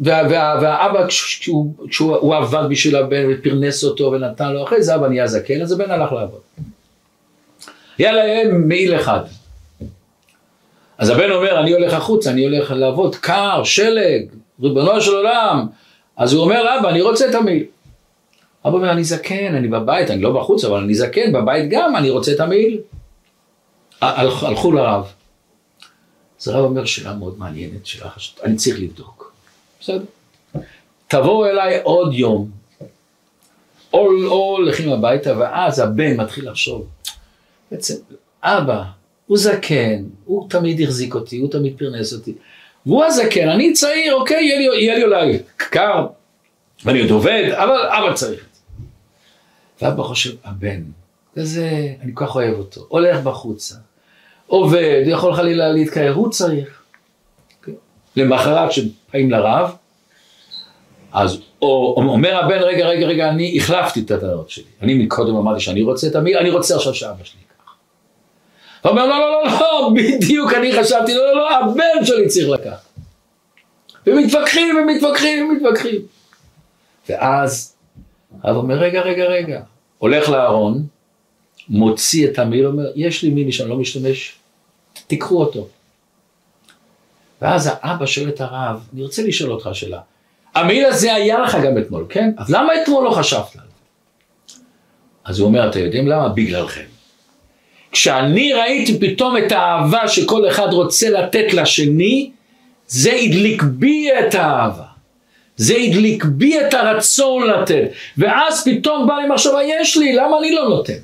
[0.00, 5.08] וה, וה, והאבא כשהוא, כשהוא עבד בשביל הבן ופרנס אותו ונתן לו, אחרי זה אבא
[5.08, 6.40] נהיה זקן, אז הבן הלך לעבוד.
[7.98, 9.20] היה להם מעיל אחד.
[10.98, 14.26] אז הבן אומר, אני הולך החוצה, אני הולך לעבוד, קר, שלג,
[14.62, 15.66] ריבונו של עולם.
[16.16, 17.64] אז הוא אומר, אבא, אני רוצה את המעיל.
[18.66, 22.10] אבא אומר, אני זקן, אני בבית, אני לא בחוץ, אבל אני זקן, בבית גם, אני
[22.10, 22.80] רוצה את המעיל.
[24.00, 25.12] הלכו לרב.
[26.40, 29.32] אז הרב אומר, שאלה מאוד מעניינת, שאלה חשובה, אני צריך לבדוק.
[29.80, 30.04] בסדר.
[31.08, 32.50] תבואו אליי עוד יום,
[33.92, 36.86] או, או הולכים הביתה, ואז הבן מתחיל לחשוב,
[37.70, 37.94] בעצם,
[38.42, 38.82] אבא,
[39.26, 42.34] הוא זקן, הוא תמיד החזיק אותי, הוא תמיד פרנס אותי.
[42.86, 46.06] והוא הזקן, אני צעיר, אוקיי, יהיה לי, יהיה לי אולי קר,
[46.84, 48.60] ואני עוד עובד, אבל אבא צריך את זה.
[49.82, 50.82] ואבא חושב, הבן,
[51.36, 53.74] כזה, אני כל כך אוהב אותו, הולך בחוצה,
[54.46, 56.82] עובד, יכול חלילה להתקרר, הוא צריך.
[57.62, 57.70] Okay.
[58.16, 59.76] למחרת שבאים לרב,
[61.12, 64.64] אז או, אומר הבן, רגע, רגע, רגע, אני החלפתי את הטענות שלי.
[64.82, 67.40] אני מקודם אמרתי שאני רוצה את המיר, אני רוצה עכשיו שאבא שלי.
[68.82, 72.48] הוא אומר, לא, לא, לא, לא, בדיוק אני חשבתי, לא, לא, לא, הבן שלי צריך
[72.48, 72.88] לקחת.
[74.06, 76.00] ומתווכחים ומתווכחים ומתווכחים.
[77.08, 77.74] ואז
[78.42, 79.60] הרב אומר, רגע, רגע, רגע.
[79.98, 80.86] הולך לארון,
[81.68, 84.34] מוציא את המיל, אומר, יש לי מילי שאני לא משתמש,
[85.06, 85.68] תיקחו אותו.
[87.42, 90.00] ואז האבא שואל את הרב, אני רוצה לשאול אותך שאלה,
[90.54, 92.30] המיל הזה היה לך גם אתמול, כן?
[92.36, 94.56] אז למה אתמול לא חשבת על זה?
[95.24, 96.28] אז הוא אומר, אתם יודעים למה?
[96.28, 96.84] בגללכם.
[97.92, 102.30] כשאני ראיתי פתאום את האהבה שכל אחד רוצה לתת לשני,
[102.86, 104.84] זה הדליק בי את האהבה.
[105.56, 107.88] זה הדליק בי את הרצון לתת.
[108.18, 110.98] ואז פתאום בא לי מחשבה, יש לי, למה אני לא נותן?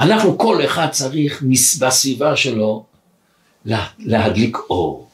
[0.00, 2.84] אנחנו, כל אחד צריך בסביבה שלו
[3.98, 5.08] להדליק אור.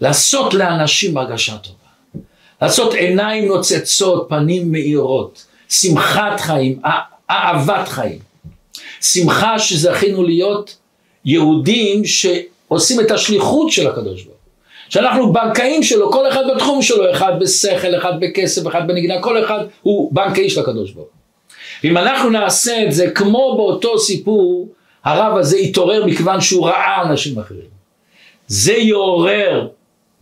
[0.00, 2.24] לעשות לאנשים הרגשה טובה.
[2.62, 6.80] לעשות עיניים נוצצות, פנים מאירות, שמחת חיים,
[7.30, 8.29] אהבת חיים.
[9.00, 10.76] שמחה שזכינו להיות
[11.24, 14.40] יהודים שעושים את השליחות של הקדוש ברוך הוא.
[14.90, 19.64] שאנחנו בנקאים שלו, כל אחד בתחום שלו, אחד בשכל, אחד בכסף, אחד בנגינה, כל אחד
[19.82, 21.20] הוא בנקאי של הקדוש ברוך הוא.
[21.84, 24.68] ואם אנחנו נעשה את זה כמו באותו סיפור,
[25.04, 27.80] הרב הזה יתעורר מכיוון שהוא ראה אנשים אחרים.
[28.46, 29.68] זה יעורר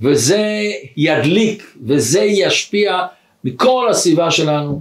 [0.00, 0.62] וזה
[0.96, 3.06] ידליק וזה ישפיע
[3.44, 4.80] מכל הסביבה שלנו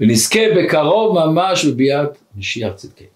[0.00, 3.11] ונזכה בקרוב ממש בביאת משיח צדקנו.